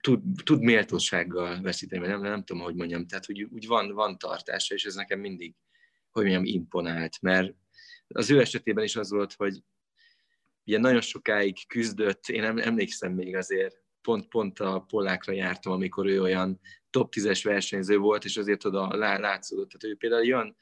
[0.00, 4.18] tud, tud méltósággal veszíteni, vagy nem, nem tudom, hogy mondjam, tehát hogy úgy van, van
[4.18, 5.54] tartása, és ez nekem mindig,
[6.10, 7.54] hogy mondjam, imponált, mert
[8.08, 9.62] az ő esetében is az volt, hogy
[10.66, 16.22] ugye nagyon sokáig küzdött, én emlékszem még azért, pont, pont a Pollákra jártam, amikor ő
[16.22, 19.68] olyan top 10-es versenyző volt, és azért oda látszódott.
[19.68, 20.56] Tehát ő például olyan,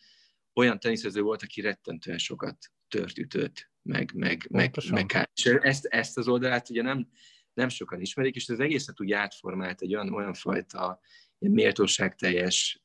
[0.55, 2.57] olyan teniszező volt, aki rettentően sokat
[2.93, 7.09] tört, ütött, meg, meg, meg, meg, és ezt, ezt az oldalát ugye nem,
[7.55, 11.01] nem sokan ismerik, és az egészet úgy átformált egy olyan, olyan fajta
[11.39, 12.83] ilyen méltóságteljes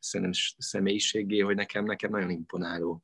[0.58, 3.04] személyiségé, hogy nekem, nekem nagyon imponáló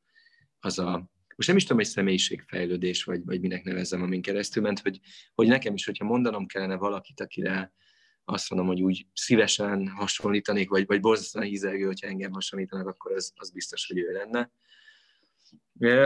[0.59, 4.79] az a, most nem is tudom, hogy személyiségfejlődés, vagy, vagy minek nevezem, amin keresztül ment,
[4.79, 4.99] hogy,
[5.33, 7.73] hogy nekem is, hogyha mondanom kellene valakit, akire
[8.25, 13.33] azt mondom, hogy úgy szívesen hasonlítanék, vagy, vagy borzasztóan hízelgő, hogyha engem hasonlítanak, akkor az,
[13.35, 14.51] az biztos, hogy ő lenne.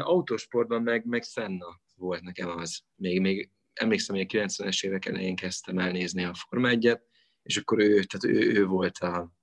[0.02, 2.82] Autósportban meg, meg Senna volt nekem az.
[2.96, 7.00] Még, még emlékszem, hogy a 90-es évek elején kezdtem elnézni a Forma 1
[7.48, 9.34] és akkor ő, tehát ő, ő volt a,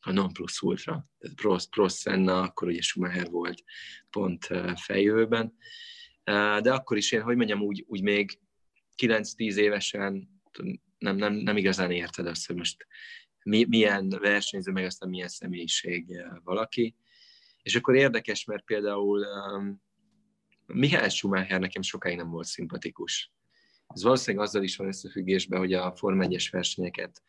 [0.00, 1.10] a non plus ultra.
[1.18, 3.62] Tehát Prost, Prost Senna, akkor ugye Schumacher volt
[4.10, 5.56] pont fejjövőben.
[6.62, 8.40] De akkor is én, hogy mondjam, úgy, úgy még
[9.02, 10.40] 9-10 évesen
[10.98, 12.86] nem, nem, nem igazán érted azt, hogy most
[13.42, 16.96] mi, milyen versenyző, meg aztán milyen személyiség valaki.
[17.62, 19.82] És akkor érdekes, mert például um,
[20.66, 23.32] Mihály Schumacher nekem sokáig nem volt szimpatikus.
[23.86, 27.22] Ez valószínűleg azzal is van összefüggésben, hogy a Form 1 versenyeket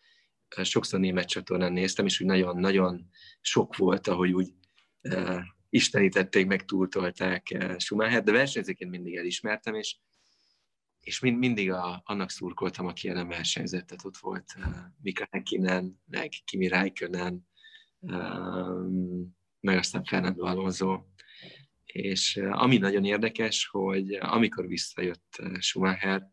[0.61, 3.09] sokszor német csatornán néztem, és úgy nagyon-nagyon
[3.41, 4.53] sok volt, ahogy úgy
[5.01, 9.97] uh, istenítették, meg túltolták uh, Schumacher, de versenyzőként mindig elismertem, és,
[10.99, 13.88] és mind, mindig a, annak szurkoltam, aki ellen versenyzett.
[13.88, 14.65] Tehát ott volt uh,
[15.01, 17.47] Mika Häkkinen, meg Kimi Räikkönen,
[17.99, 21.03] um, meg aztán Fernando Alonso.
[21.86, 26.28] És ami nagyon érdekes, hogy amikor visszajött Schumacher,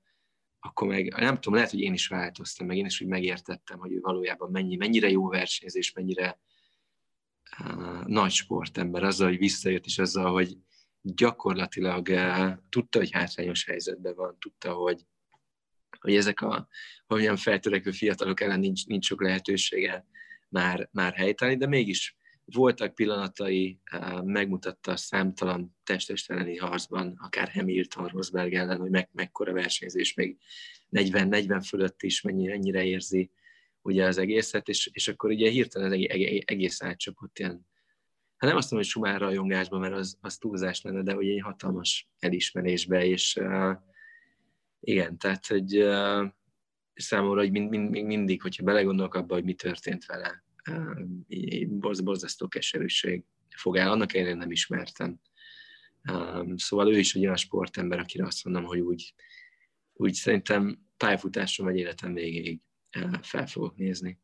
[0.60, 3.92] akkor meg nem tudom, lehet, hogy én is változtam, meg én is úgy megértettem, hogy
[3.92, 6.40] ő valójában mennyi, mennyire jó versenyzés, mennyire
[7.58, 10.56] uh, nagy sportember, azzal, hogy visszajött, és azzal, hogy
[11.02, 15.06] gyakorlatilag uh, tudta, hogy hátrányos helyzetben van, tudta, hogy,
[16.00, 16.68] hogy ezek a
[17.08, 20.06] olyan feltörekvő fiatalok ellen nincs, nincs sok lehetősége
[20.48, 22.18] már, már helytállni, de mégis
[22.54, 23.80] voltak pillanatai,
[24.24, 30.38] megmutatta a számtalan testest elleni harcban, akár Hamilton, Rosberg ellen, hogy meg, mekkora versenyzés, még
[30.92, 33.30] 40-40 fölött is mennyire, mennyire érzi
[33.82, 35.98] ugye az egészet, és, és akkor ugye hirtelen az
[36.44, 37.66] egész átcsapott ilyen,
[38.36, 41.40] hát nem azt mondom, hogy sumár rajongásba, mert az, az túlzás lenne, de ugye egy
[41.40, 43.76] hatalmas elismerésbe, és uh,
[44.80, 46.26] igen, tehát, hogy uh,
[46.94, 50.44] számomra, hogy mind, mind, mindig, hogyha belegondolok abba, hogy mi történt vele,
[52.02, 53.24] borzasztó keserűség
[53.56, 55.20] fog el, annak ellenére nem ismertem.
[56.56, 59.14] Szóval ő is egy olyan sportember, akire azt mondom, hogy úgy,
[59.92, 62.60] úgy szerintem pályafutásom vagy életem végéig
[63.20, 64.18] fel fogok nézni.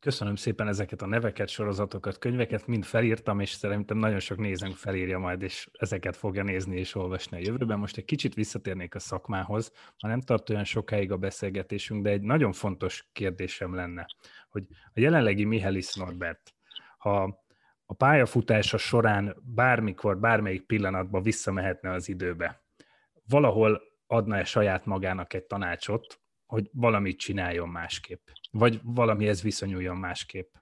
[0.00, 5.18] Köszönöm szépen ezeket a neveket, sorozatokat, könyveket, mind felírtam, és szerintem nagyon sok nézőnk felírja
[5.18, 7.78] majd, és ezeket fogja nézni és olvasni a jövőben.
[7.78, 12.22] Most egy kicsit visszatérnék a szakmához, ha nem tart olyan sokáig a beszélgetésünk, de egy
[12.22, 14.06] nagyon fontos kérdésem lenne,
[14.48, 16.54] hogy a jelenlegi Mihelis Norbert,
[16.98, 17.42] ha
[17.86, 22.62] a pályafutása során bármikor, bármelyik pillanatban visszamehetne az időbe,
[23.28, 30.54] valahol adna-e saját magának egy tanácsot, hogy valamit csináljon másképp, vagy valamihez viszonyuljon másképp.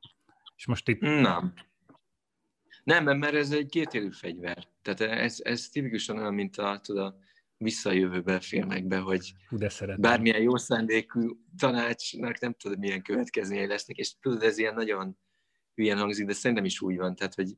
[0.56, 1.00] És most itt...
[1.00, 1.54] Nem.
[2.84, 4.68] Nem, mert ez egy kétélű fegyver.
[4.82, 7.14] Tehát ez, ez tipikusan olyan, mint a, tudod,
[7.56, 10.00] visszajövőben filmekbe, hogy de szeretem.
[10.00, 15.18] bármilyen jó szándékú tanácsnak nem tudod, milyen következményei lesznek, és tudod, ez ilyen nagyon
[15.74, 17.56] hülyen hangzik, de szerintem is úgy van, tehát, hogy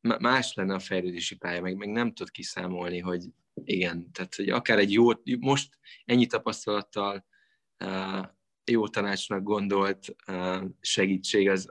[0.00, 3.24] más lenne a fejlődési pálya, meg, meg nem tud kiszámolni, hogy
[3.54, 7.26] igen, tehát, hogy akár egy jó, most ennyi tapasztalattal
[8.64, 10.16] jó tanácsnak gondolt
[10.80, 11.68] segítség, az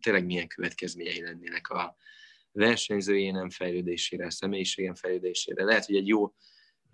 [0.00, 1.96] tényleg milyen következményei lennének a
[2.52, 5.64] versenyzői nem fejlődésére, a személyiségem fejlődésére.
[5.64, 6.34] Lehet, hogy egy jó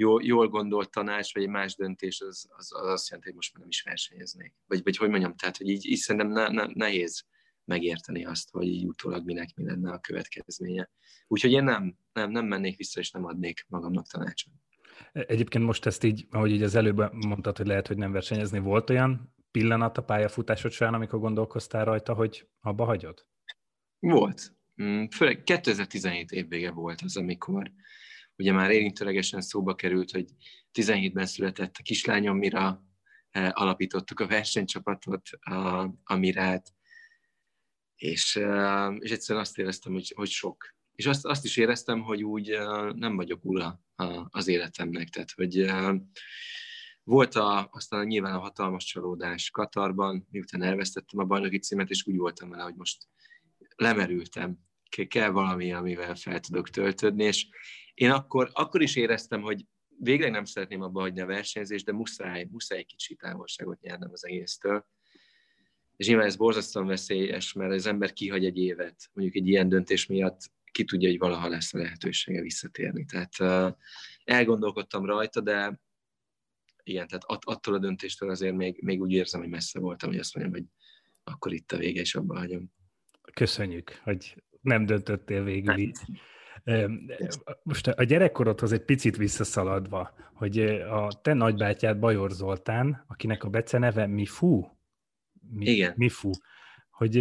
[0.00, 3.52] jó, jól gondolt tanács, vagy egy más döntés, az, az, az azt jelenti, hogy most
[3.52, 4.54] már nem is versenyeznék.
[4.66, 7.24] Vagy, vagy hogy mondjam, tehát, hogy így, így szerintem ne, ne, nehéz
[7.64, 10.90] megérteni azt, hogy így utólag minek mi lenne a következménye.
[11.26, 14.52] Úgyhogy én nem, nem, nem mennék vissza, és nem adnék magamnak tanácsot.
[15.12, 18.90] Egyébként most ezt így, ahogy így az előbb mondtad, hogy lehet, hogy nem versenyezni, volt
[18.90, 23.26] olyan pillanat a pályafutásod során, amikor gondolkoztál rajta, hogy abba hagyod?
[23.98, 24.52] Volt.
[24.82, 27.72] Mm, főleg 2017 évvége volt az, amikor
[28.36, 30.26] ugye már érintőlegesen szóba került, hogy
[30.72, 32.80] 17-ben született a kislányom, mire
[33.30, 36.74] eh, alapítottuk a versenycsapatot, a, a Mirát,
[37.96, 40.76] és, eh, és egyszerűen azt éreztem, hogy, hogy sok.
[40.98, 42.58] És azt, azt is éreztem, hogy úgy
[42.94, 43.80] nem vagyok ura
[44.28, 45.70] az életemnek, tehát hogy
[47.02, 52.16] volt a, aztán nyilván a hatalmas csalódás Katarban, miután elvesztettem a bajnoki címet, és úgy
[52.16, 53.04] voltam vele, hogy most
[53.76, 54.58] lemerültem,
[55.08, 57.48] kell valami, amivel fel tudok töltődni, és
[57.94, 59.66] én akkor, akkor is éreztem, hogy
[59.98, 64.26] végleg nem szeretném abba hagyni a versenyzést, de muszáj, muszáj egy kicsi távolságot nyernem az
[64.26, 64.86] egésztől.
[65.96, 70.06] És nyilván ez borzasztóan veszélyes, mert az ember kihagy egy évet, mondjuk egy ilyen döntés
[70.06, 73.04] miatt, ki tudja, hogy valaha lesz a lehetősége visszatérni.
[73.04, 73.74] Tehát
[74.24, 75.80] elgondolkodtam rajta, de
[76.82, 80.18] igen, tehát att, attól a döntéstől azért még, még úgy érzem, hogy messze voltam, hogy
[80.18, 80.70] azt mondjam, hogy
[81.24, 82.72] akkor itt a vége, és abba hagyom.
[83.34, 85.98] Köszönjük, hogy nem döntöttél végül így.
[87.62, 94.06] Most a gyerekkorodhoz egy picit visszaszaladva, hogy a te nagybátyád Bajor Zoltán, akinek a beceneve
[94.06, 94.64] Mifu,
[95.50, 95.94] Mi, Igen.
[95.96, 96.30] Mifu,
[96.90, 97.16] hogy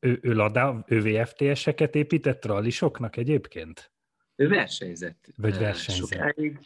[0.00, 3.92] ő, ő Lada, ő VFTS-eket épített rallisoknak egyébként?
[4.36, 5.28] Ő versenyzett.
[5.36, 6.18] Vagy versenyzett.
[6.18, 6.58] Sokáig.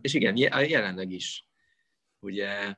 [0.00, 1.44] És igen, jelenleg is.
[2.20, 2.74] Ugye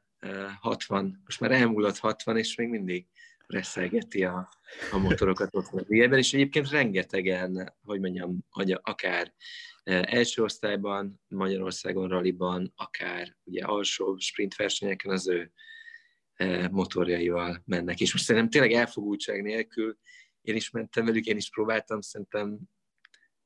[0.60, 3.06] 60, most már elmúlott 60, és még mindig
[3.46, 4.48] reszelgeti a,
[4.92, 8.44] a motorokat ott az ilyenben, és egyébként rengetegen, hogy mondjam,
[8.82, 9.34] akár
[9.84, 15.52] első osztályban, Magyarországon ralliban, akár ugye alsó sprint versenyeken az ő
[16.70, 18.00] motorjaival mennek.
[18.00, 19.98] És most szerintem tényleg elfogultság nélkül
[20.40, 22.58] én is mentem velük, én is próbáltam, szerintem,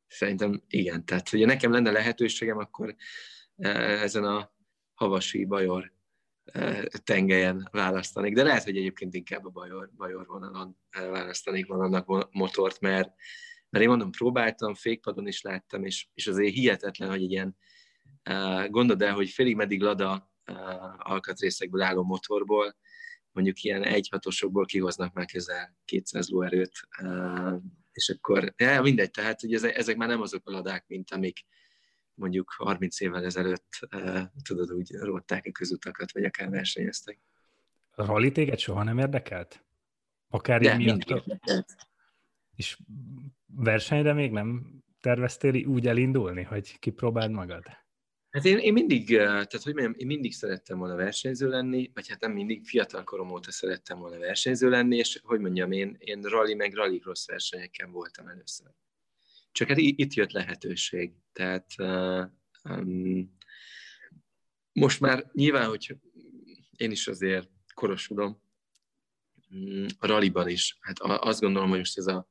[0.07, 1.05] szerintem igen.
[1.05, 2.95] Tehát, hogyha nekem lenne lehetőségem, akkor
[3.57, 4.53] e, ezen a
[4.95, 5.93] havasi bajor
[7.05, 13.13] tengelyen választanék, de lehet, hogy egyébként inkább a bajor, bajor vonalon választanék magamnak motort, mert,
[13.71, 17.57] mert én mondom, próbáltam, fékpadon is láttam, és, és azért hihetetlen, hogy ilyen,
[18.71, 20.34] gondold el, hogy félig meddig lada
[20.99, 22.77] alkatrészekből álló motorból,
[23.33, 26.89] mondjuk ilyen egyhatosokból kihoznak már közel 200 lóerőt,
[27.93, 31.39] és akkor, ja, mindegy, tehát hogy ezek, már nem azok a ladák, mint amik,
[32.15, 33.79] mondjuk 30 évvel ezelőtt
[34.43, 37.21] tudod, úgy rótták a közutakat, vagy akár versenyeztek.
[37.91, 39.65] A rally téged soha nem érdekelt?
[40.29, 41.25] Akár De, miatt?
[42.55, 42.79] És
[43.47, 47.65] versenyre még nem terveztél úgy elindulni, hogy kipróbáld magad?
[48.35, 52.21] Hát én, én mindig, tehát hogy mondjam, én mindig szerettem volna versenyző lenni, vagy hát
[52.21, 56.55] nem mindig, fiatal korom óta szerettem volna versenyző lenni, és hogy mondjam, én, én rally
[56.55, 58.67] meg rally cross versenyeken voltam először.
[59.53, 61.13] Csak hát itt jött lehetőség.
[61.33, 61.67] Tehát
[62.65, 63.37] um,
[64.73, 65.97] most már nyilván, hogy
[66.77, 68.43] én is azért korosodom,
[69.57, 70.79] mm, a raliban is.
[70.81, 72.29] Hát azt gondolom, hogy most ez a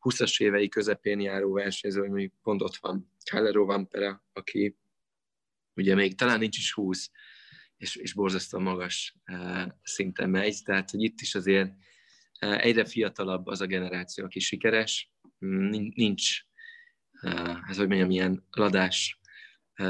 [0.00, 4.76] 20-as évei közepén járó versenyző, hogy mondjuk pont ott van Calero Vampera, aki
[5.78, 7.10] ugye még talán nincs is 20,
[7.76, 11.72] és, és borzasztóan magas uh, szinten megy, tehát hogy itt is azért
[12.40, 15.12] uh, egyre fiatalabb az a generáció, aki sikeres,
[15.94, 16.40] nincs,
[17.20, 19.18] hát hogy mondjam, ilyen ladás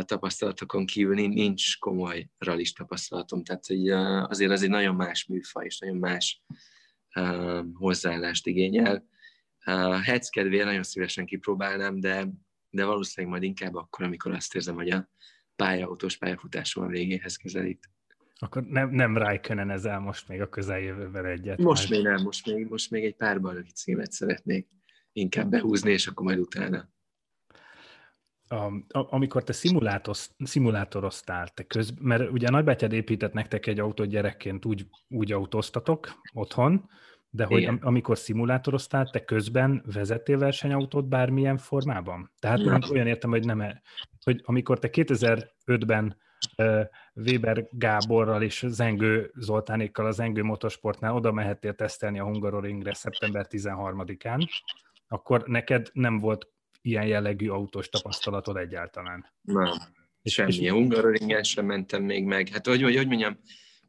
[0.04, 3.88] tapasztalatokon kívül nincs komoly rallis tapasztalatom, tehát hogy
[4.30, 6.42] azért az egy nagyon más műfaj, és nagyon más
[7.72, 9.08] hozzáállást igényel.
[10.02, 12.28] Hetz kedvéért nagyon szívesen kipróbálnám, de,
[12.70, 15.08] de valószínűleg majd inkább akkor, amikor azt érzem, hogy a
[15.58, 17.90] pályautós pályafutásom a végéhez közelít.
[18.38, 21.58] Akkor nem, nem Raikkonen ezzel most még a közeljövőben egyet.
[21.58, 24.68] Most még nem, most még, most még egy pár bajnoki címet szeretnék
[25.12, 26.88] inkább behúzni, és akkor majd utána.
[28.48, 29.52] A, amikor te
[30.38, 36.20] szimulátoroztál, te köz, mert ugye a nagybátyád épített nektek egy autót gyerekként, úgy, úgy autóztatok
[36.32, 36.88] otthon,
[37.30, 37.78] De hogy Igen.
[37.82, 42.30] amikor szimulátoroztál, te közben vezettél versenyautót bármilyen formában?
[42.38, 42.80] Tehát nem.
[42.90, 43.82] olyan értem, hogy nem, -e,
[44.24, 46.16] hogy amikor te 2005-ben
[46.56, 46.80] uh,
[47.14, 54.48] Weber Gáborral és Zengő Zoltánékkal az Zengő Motorsportnál oda mehettél tesztelni a Hungaroringre szeptember 13-án,
[55.08, 56.48] akkor neked nem volt
[56.80, 59.32] ilyen jellegű autós tapasztalatod egyáltalán.
[59.40, 59.72] Nem,
[60.22, 60.54] és, semmi.
[60.54, 60.70] És...
[60.70, 62.48] Hungaroringen sem mentem még meg.
[62.48, 63.38] Hát hogy, hogy, hogy mondjam,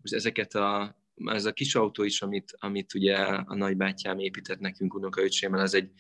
[0.02, 4.94] most ezeket a, ez a kis autó is, amit, amit ugye a nagybátyám épített nekünk
[4.94, 5.92] unokaöcsémmel, az egy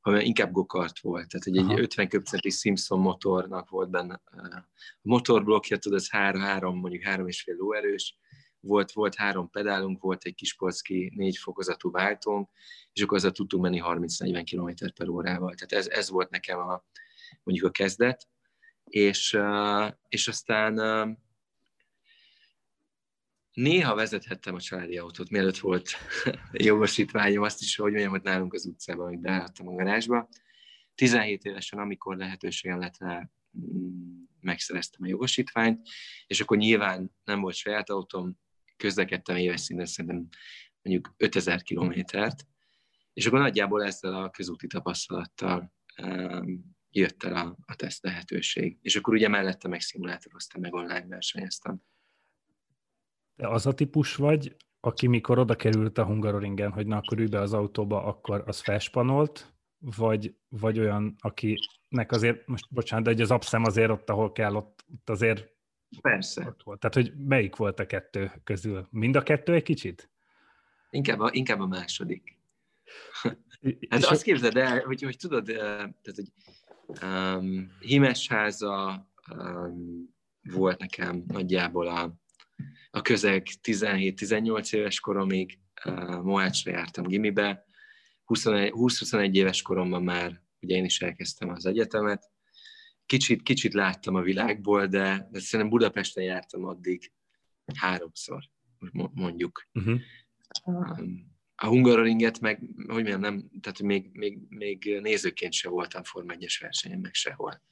[0.00, 4.20] ha inkább gokart volt, tehát egy, egy 50 köbcenti Simpson motornak volt benne.
[4.24, 4.68] A
[5.02, 8.18] motorblokkja, tudod, ez három, három mondjuk három és fél lóerős,
[8.60, 12.48] volt, volt három pedálunk, volt egy kis polszki négy fokozatú váltónk,
[12.92, 15.54] és akkor azzal tudtunk menni 30-40 km per órával.
[15.54, 16.84] Tehát ez, ez volt nekem a,
[17.42, 18.28] mondjuk a kezdet,
[18.84, 19.38] és,
[20.08, 20.74] és aztán
[23.54, 25.90] néha vezethettem a családi autót, mielőtt volt
[26.52, 30.28] jogosítványom, azt is, hogy mondjam, hogy nálunk az utcában, hogy beálltam a garázsba.
[30.94, 35.88] 17 évesen, amikor lehetőségem lett rá, mm, megszereztem a jogosítványt,
[36.26, 38.38] és akkor nyilván nem volt saját autóm,
[38.76, 40.28] közlekedtem éves szinten szerintem
[40.82, 42.46] mondjuk 5000 kilométert,
[43.12, 45.72] és akkor nagyjából ezzel a közúti tapasztalattal
[46.90, 48.78] jött el a, a teszt lehetőség.
[48.82, 51.82] És akkor ugye mellette meg szimulátoroztam, meg online versenyeztem.
[53.36, 57.28] De az a típus vagy, aki mikor oda került a Hungaroringen, hogy na akkor ülj
[57.28, 63.20] be az autóba, akkor az felspanolt, vagy, vagy olyan, akinek azért, most bocsánat, de hogy
[63.20, 65.52] az abszem azért ott, ahol kell, ott, ott azért
[66.00, 66.46] Persze.
[66.46, 66.80] Ott volt.
[66.80, 68.86] Tehát, hogy melyik volt a kettő közül?
[68.90, 70.10] Mind a kettő egy kicsit?
[70.90, 72.38] Inkább a, inkább a második.
[73.90, 76.32] hát azt képzeld el, hogy, hogy tudod, eh, tehát, hogy
[77.02, 79.06] um, Himesháza
[79.36, 82.14] um, volt nekem nagyjából a,
[82.94, 85.58] a közeg 17-18 éves koromig,
[86.22, 87.66] Moácsra jártam gimibe,
[88.26, 92.30] 20-21 éves koromban már ugye én is elkezdtem az egyetemet,
[93.06, 97.12] kicsit, kicsit láttam a világból, de, de szerintem Budapesten jártam addig
[97.74, 98.42] háromszor,
[99.14, 99.68] mondjuk.
[99.72, 100.00] Uh-huh.
[101.54, 106.56] A Hungaroringet meg, hogy mondjam, nem, tehát még, még, még nézőként se voltam Form 1
[106.60, 107.62] versenyen, meg sehol.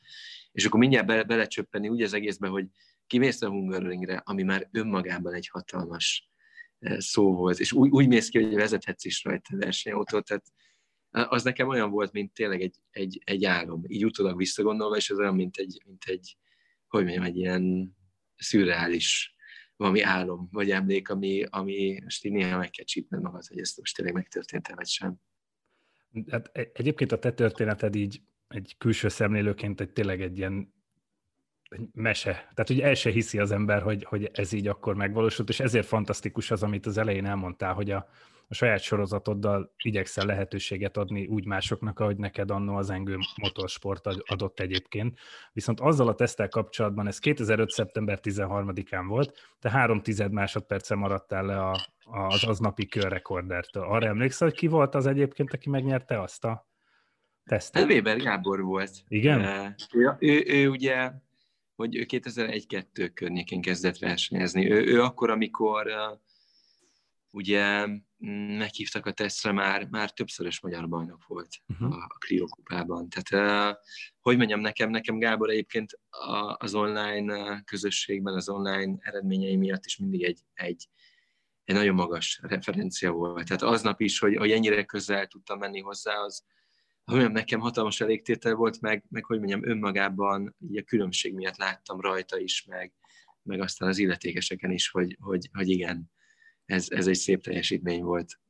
[0.53, 2.66] És akkor mindjárt be, belecsöppeni úgy az egészbe, hogy
[3.07, 6.30] kimész a Hungaroringre, ami már önmagában egy hatalmas
[6.78, 10.44] eh, szó volt, és úgy, úgy mész ki, hogy vezethetsz is rajta versenyautót, tehát
[11.11, 15.18] az nekem olyan volt, mint tényleg egy, egy, egy álom, így utólag visszagondolva, és az
[15.18, 16.36] olyan, mint egy, mint egy
[16.92, 17.96] hogy mondjam, egy ilyen
[18.36, 19.34] szürreális
[19.76, 23.78] valami álom, vagy emlék, ami, ami most így néha meg kell csípned magad, hogy ezt
[23.78, 25.16] most tényleg megtörtént vagy sem.
[26.30, 30.74] Hát e, egyébként a te történeted így egy külső szemlélőként egy tényleg egy ilyen
[31.93, 32.31] mese.
[32.33, 35.87] Tehát, hogy el se hiszi az ember, hogy, hogy ez így akkor megvalósult, és ezért
[35.87, 38.09] fantasztikus az, amit az elején elmondtál, hogy a,
[38.49, 44.61] a saját sorozatoddal igyekszel lehetőséget adni úgy másoknak, ahogy neked annó az engő motorsport adott
[44.61, 45.18] egyébként.
[45.53, 47.70] Viszont azzal a tesztel kapcsolatban, ez 2005.
[47.70, 53.83] szeptember 13-án volt, te három tized másodperce maradtál le a, az aznapi körrekordertől.
[53.83, 56.66] Arra emlékszel, hogy ki volt az egyébként, aki megnyerte azt a
[57.45, 57.83] tesztet?
[57.83, 58.93] Hát Weber Gábor volt.
[59.09, 59.41] Igen?
[59.93, 61.12] Ő, ő, ő ugye
[61.83, 64.70] hogy ő 2001-2 környékén kezdett versenyezni.
[64.70, 66.18] Ő, ő akkor, amikor uh,
[67.30, 71.93] ugye mm, meghívtak a tesztre, már, már többszörös magyar bajnok volt uh-huh.
[71.93, 73.09] a, a Clio kupában.
[73.09, 73.76] Tehát, uh,
[74.20, 79.97] hogy mondjam, nekem, nekem Gábor egyébként a, az online közösségben, az online eredményei miatt is
[79.97, 80.89] mindig egy, egy,
[81.64, 83.47] egy nagyon magas referencia volt.
[83.47, 86.45] Tehát aznap is, hogy, hogy ennyire közel tudtam menni hozzá, az,
[87.07, 92.00] olyan nekem hatalmas elégtétel volt, meg, meg hogy mondjam, önmagában így a különbség miatt láttam
[92.00, 92.92] rajta is, meg,
[93.42, 96.11] meg aztán az illetékeseken is, hogy, hogy, hogy igen,
[96.64, 98.40] ez, ez egy szép teljesítmény volt.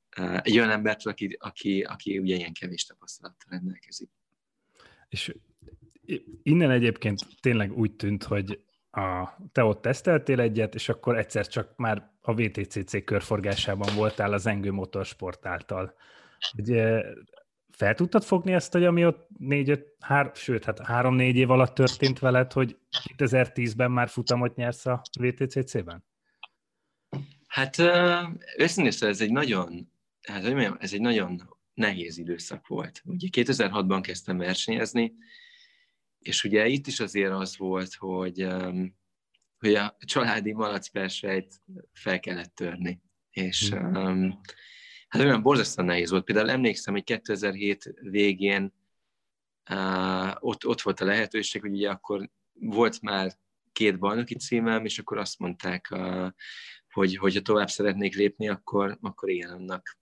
[0.42, 4.10] Egy olyan embertől, aki, aki, aki ugye ilyen kevés tapasztalattal rendelkezik.
[5.08, 5.34] És
[6.42, 11.76] innen egyébként tényleg úgy tűnt, hogy a, te ott teszteltél egyet, és akkor egyszer csak
[11.76, 15.94] már a VTCC körforgásában voltál az Engő Motorsport által.
[16.58, 17.02] Ugye
[17.76, 22.18] fel tudtad fogni ezt, hogy ami ott négy, hár, sőt, hát három-négy év alatt történt
[22.18, 22.78] veled, hogy
[23.16, 26.04] 2010-ben már futamot nyersz a VTCC-ben?
[27.46, 27.78] Hát
[28.56, 29.92] őszintén ez egy nagyon,
[30.22, 31.42] hát hogy mondjam, ez egy nagyon
[31.74, 33.02] nehéz időszak volt.
[33.04, 35.14] Ugye 2006-ban kezdtem versenyezni,
[36.18, 38.46] és ugye itt is azért az volt, hogy,
[39.58, 41.62] hogy a családi malacpersejt
[41.92, 43.00] fel kellett törni.
[43.30, 44.40] És um,
[45.12, 46.24] hát olyan borzasztóan nehéz volt.
[46.24, 48.74] Például emlékszem, hogy 2007 végén
[49.70, 53.32] uh, ott, ott volt a lehetőség, hogy ugye akkor volt már
[53.72, 56.28] két bajnoki címem, és akkor azt mondták, uh,
[56.90, 59.98] hogy hogyha tovább szeretnék lépni, akkor, akkor igen, annak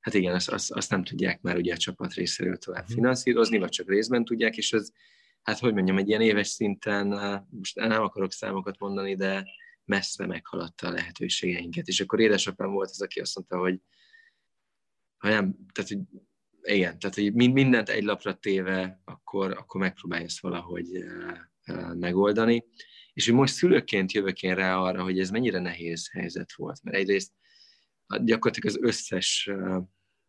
[0.00, 2.92] hát igen, azt, azt, azt nem tudják már ugye a csapat részéről tovább mhm.
[2.92, 4.90] finanszírozni, vagy csak részben tudják, és ez,
[5.42, 7.06] hát hogy mondjam, egy ilyen éves szinten,
[7.50, 9.44] most nem akarok számokat mondani, de
[9.84, 11.86] messze meghaladta a lehetőségeinket.
[11.86, 13.80] És akkor édesapám volt az, aki azt mondta, hogy
[15.18, 16.00] ha nem, tehát hogy
[16.62, 21.04] igen, tehát hogy mindent egy lapra téve, akkor, akkor megpróbálja ezt valahogy
[21.94, 22.64] megoldani.
[23.12, 26.96] És hogy most szülőként jövök én rá arra, hogy ez mennyire nehéz helyzet volt, mert
[26.96, 27.32] egyrészt
[28.24, 29.50] gyakorlatilag az összes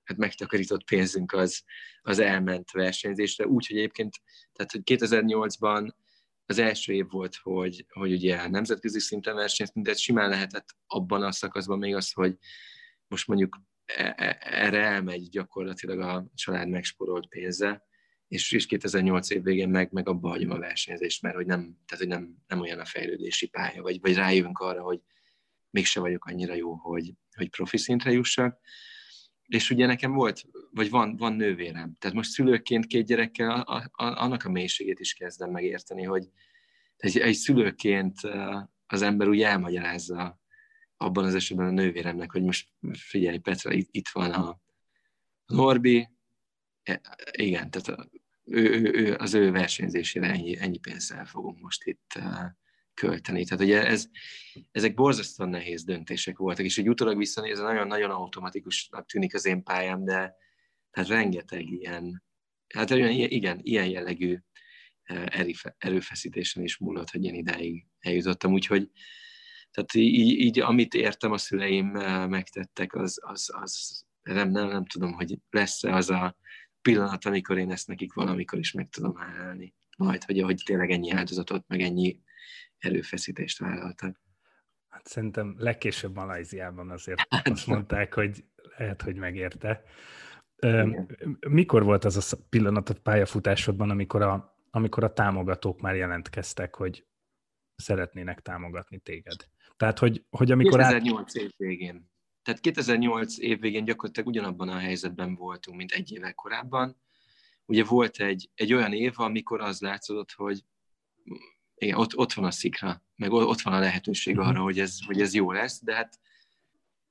[0.03, 1.63] hát megtakarított pénzünk az,
[2.01, 4.15] az elment versenyzésre, úgyhogy egyébként,
[4.53, 5.91] tehát hogy 2008-ban
[6.45, 11.31] az első év volt, hogy, hogy ugye nemzetközi szinten versenyztünk, de simán lehetett abban a
[11.31, 12.37] szakaszban még az, hogy
[13.07, 13.61] most mondjuk
[14.39, 17.87] erre elmegy gyakorlatilag a család megsporolt pénze,
[18.27, 22.05] és, és 2008 év végén meg, meg abba hagyom a versenyzést, mert hogy nem, tehát,
[22.05, 25.01] hogy nem, nem olyan a fejlődési pálya, vagy, vagy rájövünk arra, hogy
[25.69, 28.59] mégse vagyok annyira jó, hogy, hogy profi szintre jussak.
[29.47, 31.95] És ugye nekem volt, vagy van, van nővérem.
[31.99, 36.29] Tehát most szülőként két gyerekkel a, a, annak a mélységét is kezdem megérteni, hogy
[36.97, 38.15] egy, egy szülőként
[38.85, 40.39] az ember úgy elmagyarázza
[41.01, 44.59] abban az esetben a nővéremnek, hogy most figyelj Petra, itt, itt van a
[45.45, 46.09] Norbi,
[46.83, 48.09] e, igen, tehát a,
[48.43, 52.19] ő, ő, ő, az ő versenyzésére ennyi, ennyi pénzzel fogunk most itt
[52.93, 53.45] költeni.
[53.45, 54.09] Tehát ugye ez,
[54.71, 60.05] ezek borzasztóan nehéz döntések voltak, és egy utólag visszanézve nagyon-nagyon automatikusnak tűnik az én pályám,
[60.05, 60.35] de
[60.91, 62.23] hát rengeteg ilyen,
[62.67, 64.37] hát olyan, igen, ilyen jellegű
[65.03, 65.47] e,
[65.77, 68.89] erőfeszítésen is múlott, hogy én idáig eljutottam, úgyhogy
[69.71, 71.87] tehát így, így amit értem a szüleim
[72.29, 76.35] megtettek, az, az, az nem, nem, nem tudom, hogy lesz-e az a
[76.81, 79.73] pillanat, amikor én ezt nekik valamikor is meg tudom állni.
[79.97, 82.19] Majd, hogy, hogy tényleg ennyi áldozatot, meg ennyi
[82.77, 84.21] erőfeszítést vállaltak.
[84.89, 88.43] Hát szerintem legkésőbb Malajziában azért hát, azt mondták, hogy
[88.77, 89.83] lehet, hogy megérte.
[90.55, 91.17] Igen.
[91.47, 97.07] Mikor volt az a pillanat a pályafutásodban, amikor a, amikor a támogatók már jelentkeztek, hogy
[97.75, 99.47] szeretnének támogatni téged?
[99.79, 100.79] Tehát, hogy, hogy amikor...
[100.79, 101.43] 2008 át...
[101.43, 102.11] év végén.
[102.41, 107.01] Tehát 2008 év végén gyakorlatilag ugyanabban a helyzetben voltunk, mint egy évvel korábban.
[107.65, 110.63] Ugye volt egy, egy olyan év, amikor az látszott, hogy
[111.75, 114.49] igen, ott, ott van a szikra, meg ott van a lehetőség uh-huh.
[114.49, 116.19] arra, hogy ez, hogy ez jó lesz, de hát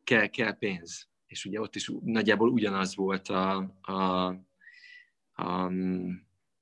[0.04, 1.08] kell, kell pénz.
[1.26, 4.26] És ugye ott is nagyjából ugyanaz volt a, a,
[5.32, 5.70] a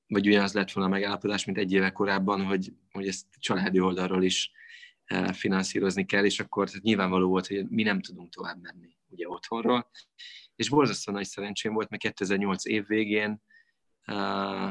[0.07, 4.23] vagy ugyanaz lett volna a megállapodás, mint egy éve korábban, hogy, hogy ezt családi oldalról
[4.23, 4.51] is
[5.33, 9.91] finanszírozni kell, és akkor tehát nyilvánvaló volt, hogy mi nem tudunk tovább menni ugye otthonról.
[10.57, 13.43] És borzasztóan nagy szerencsém volt, mert 2008 év végén
[14.07, 14.71] uh,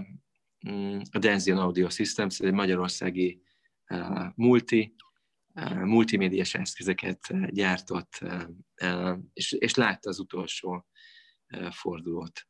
[0.70, 3.42] Mm, a Denzion Audio Systems, egy magyarországi
[3.90, 4.96] uh, multi,
[5.84, 7.20] multimédiás eszközeket
[7.54, 8.20] gyártott,
[9.34, 10.86] és, és látta az utolsó
[11.70, 12.48] fordulót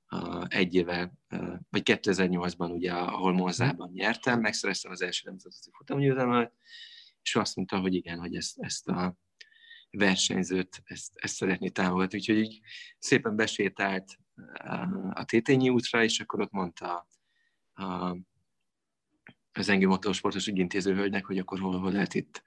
[0.47, 1.13] egy éve,
[1.69, 6.53] vagy 2008-ban ugye, ahol Monzában nyertem, megszereztem az első nemzetközi futamgyőzelmet,
[7.25, 9.15] és azt mondta, hogy igen, hogy ezt, ezt a
[9.89, 12.17] versenyzőt, ezt, ezt szeretné támogatni.
[12.17, 12.59] Úgyhogy így
[12.99, 14.17] szépen besétált
[15.13, 17.07] a Tétényi útra, és akkor ott mondta
[17.73, 18.17] a,
[19.51, 22.43] az engem motorsportos ügyintéző hölgynek, hogy akkor hol, hol lehet itt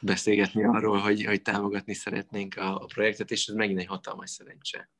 [0.00, 4.90] beszélgetni arról, hogy, hogy támogatni szeretnénk a, a projektet, és ez megint egy hatalmas szerencse.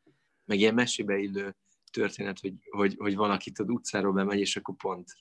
[0.44, 1.56] Meg ilyen mesébe illő
[1.92, 5.12] történet, hogy, hogy, hogy valaki tud utcáról bemegy, és akkor pont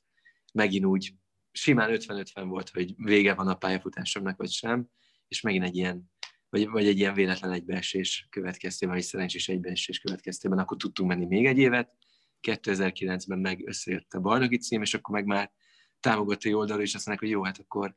[0.53, 1.13] megint úgy
[1.54, 4.88] simán 50-50 volt, hogy vége van a pályafutásomnak, vagy sem,
[5.28, 6.12] és megint egy ilyen,
[6.49, 11.45] vagy, vagy egy ilyen véletlen egybeesés következtében, vagy szerencsés egybeesés következtében, akkor tudtunk menni még
[11.45, 11.93] egy évet,
[12.41, 15.51] 2009-ben meg összejött a bajnoki cím, és akkor meg már
[15.99, 17.95] támogatói oldalról is azt mondják, hogy jó, hát akkor,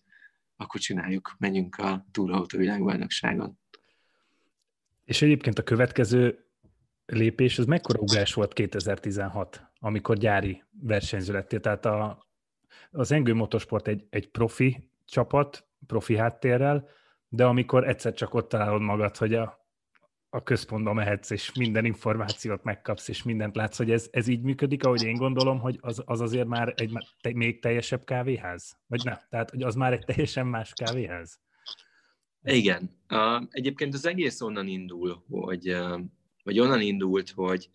[0.57, 3.59] akkor csináljuk, menjünk a túrautó világbajnokságon.
[5.05, 6.47] És egyébként a következő
[7.07, 11.61] lépés, az mekkora ugrás volt 2016, amikor gyári versenyző lettél?
[11.61, 12.26] Tehát a,
[12.91, 16.89] az Engő Motorsport egy, egy profi csapat, profi háttérrel,
[17.29, 19.67] de amikor egyszer csak ott találod magad, hogy a
[20.37, 24.85] a központba mehetsz, és minden információt megkapsz, és mindent látsz, hogy ez, ez így működik,
[24.85, 28.79] ahogy én gondolom, hogy az, az azért már egy te, még teljesebb kávéház?
[28.87, 29.19] Vagy nem?
[29.31, 31.41] Tehát, hogy az már egy teljesen más kávéház?
[32.43, 32.99] Igen.
[33.09, 36.01] Uh, egyébként az egész onnan indul, hogy, uh,
[36.43, 37.71] vagy onnan indult, hogy,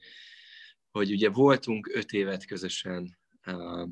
[0.92, 3.18] hogy ugye voltunk öt évet közösen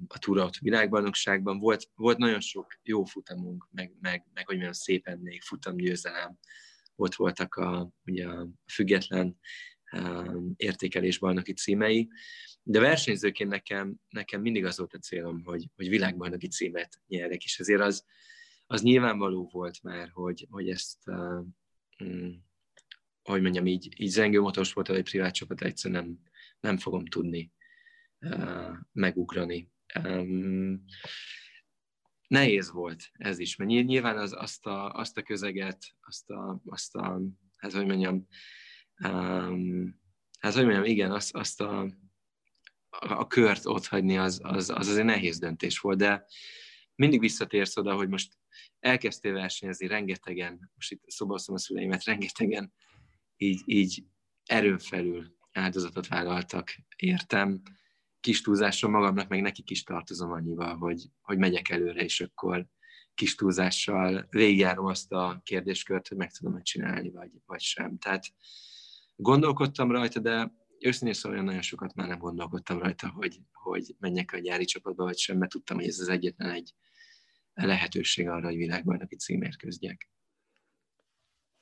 [0.08, 5.20] a Túraut világbajnokságban, volt, volt nagyon sok jó futamunk, meg, meg, meg hogy milyen szépen
[5.20, 6.40] még futamgyőzelem,
[6.96, 9.40] ott voltak a, ugye a független
[9.92, 12.10] um, értékelés bajnoki címei,
[12.64, 17.60] de versenyzőként nekem, nekem mindig az volt a célom, hogy, hogy világbajnoki címet nyerek, és
[17.60, 18.06] azért az,
[18.68, 21.46] az nyilvánvaló volt már, hogy, hogy ezt uh,
[23.24, 26.20] hogy mondjam, így, így zengő motorsporttal egy privát csapat egyszer nem,
[26.60, 27.52] nem fogom tudni
[28.92, 29.72] megugrani.
[32.28, 36.96] Nehéz volt ez is, mert nyilván az, azt, a, azt a közeget, azt a, azt
[36.96, 37.22] a
[37.58, 38.28] hát hogy mondjam,
[40.40, 41.92] hát hogy mondjam, igen, azt, azt a,
[42.90, 46.26] a kört ott hagyni, az, az, az azért nehéz döntés volt, de
[46.96, 48.34] mindig visszatérsz oda, hogy most
[48.80, 52.74] elkezdtél versenyezni rengetegen, most itt szobaszom a szüleimet, rengetegen
[53.38, 54.04] így, így
[54.46, 57.62] erőn felül áldozatot vállaltak, értem,
[58.20, 62.68] kis túlzással magamnak, meg nekik is tartozom annyival, hogy, hogy megyek előre, és akkor
[63.14, 67.98] kis túlzással végigjárom azt a kérdéskört, hogy meg tudom csinálni, vagy, vagy sem.
[67.98, 68.26] Tehát
[69.16, 74.40] gondolkodtam rajta, de őszintén szóval nagyon sokat már nem gondolkodtam rajta, hogy, hogy menjek a
[74.40, 76.74] gyári csapatba, vagy sem, mert tudtam, hogy ez az egyetlen egy
[77.54, 80.10] lehetőség arra, hogy világbajnoki címért küzdjek.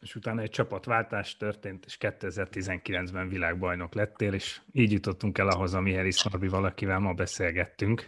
[0.07, 6.15] És utána egy csapatváltás történt, és 2019-ben világbajnok lettél, és így jutottunk el ahhoz, amihez
[6.15, 8.07] Szarbi valakivel ma beszélgettünk.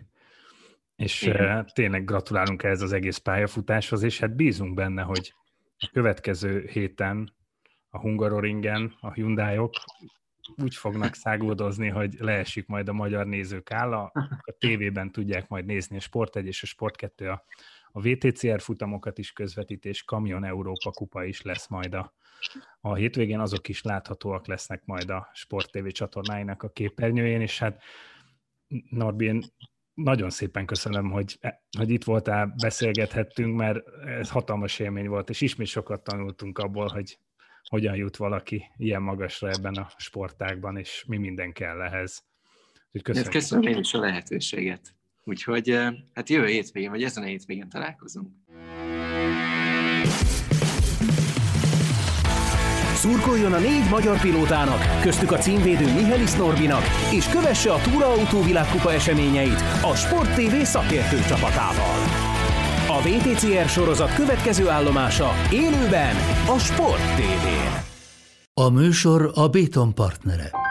[0.96, 1.70] És Igen.
[1.74, 5.34] tényleg gratulálunk ehhez az egész pályafutáshoz, és hát bízunk benne, hogy
[5.78, 7.34] a következő héten
[7.90, 9.74] a Hungaroringen a Hyundai-ok
[10.58, 15.98] úgy fognak száguldozni, hogy leesik majd a magyar nézők álla, a tévében tudják majd nézni
[15.98, 17.44] a Sport 1 és a Sport 2 a,
[17.92, 22.14] a VTCR futamokat is közvetít, és Kamion Európa kupa is lesz majd a,
[22.82, 27.82] a hétvégén, azok is láthatóak lesznek majd a Sport TV csatornáinak a képernyőjén, és hát
[28.90, 29.44] Norbi, én
[29.94, 31.40] nagyon szépen köszönöm, hogy,
[31.78, 37.20] hogy itt voltál, beszélgethettünk, mert ez hatalmas élmény volt, és ismét sokat tanultunk abból, hogy
[37.64, 42.28] hogyan jut valaki ilyen magasra ebben a sportágban, és mi minden kell ehhez.
[43.04, 43.32] Köszönöm.
[43.32, 44.96] köszönöm én is a lehetőséget.
[45.30, 45.78] Úgyhogy
[46.14, 48.28] hát jövő hétvégén, vagy ezen a hétvégén találkozunk.
[52.96, 58.94] Szurkoljon a négy magyar pilótának, köztük a címvédő Mihelis Norbinak, és kövesse a Túraautó világkupa
[58.94, 61.98] eseményeit a Sport TV szakértő csapatával.
[62.88, 66.16] A VTCR sorozat következő állomása élőben
[66.48, 67.88] a Sport TV-n.
[68.54, 70.69] A műsor a Béton partnere.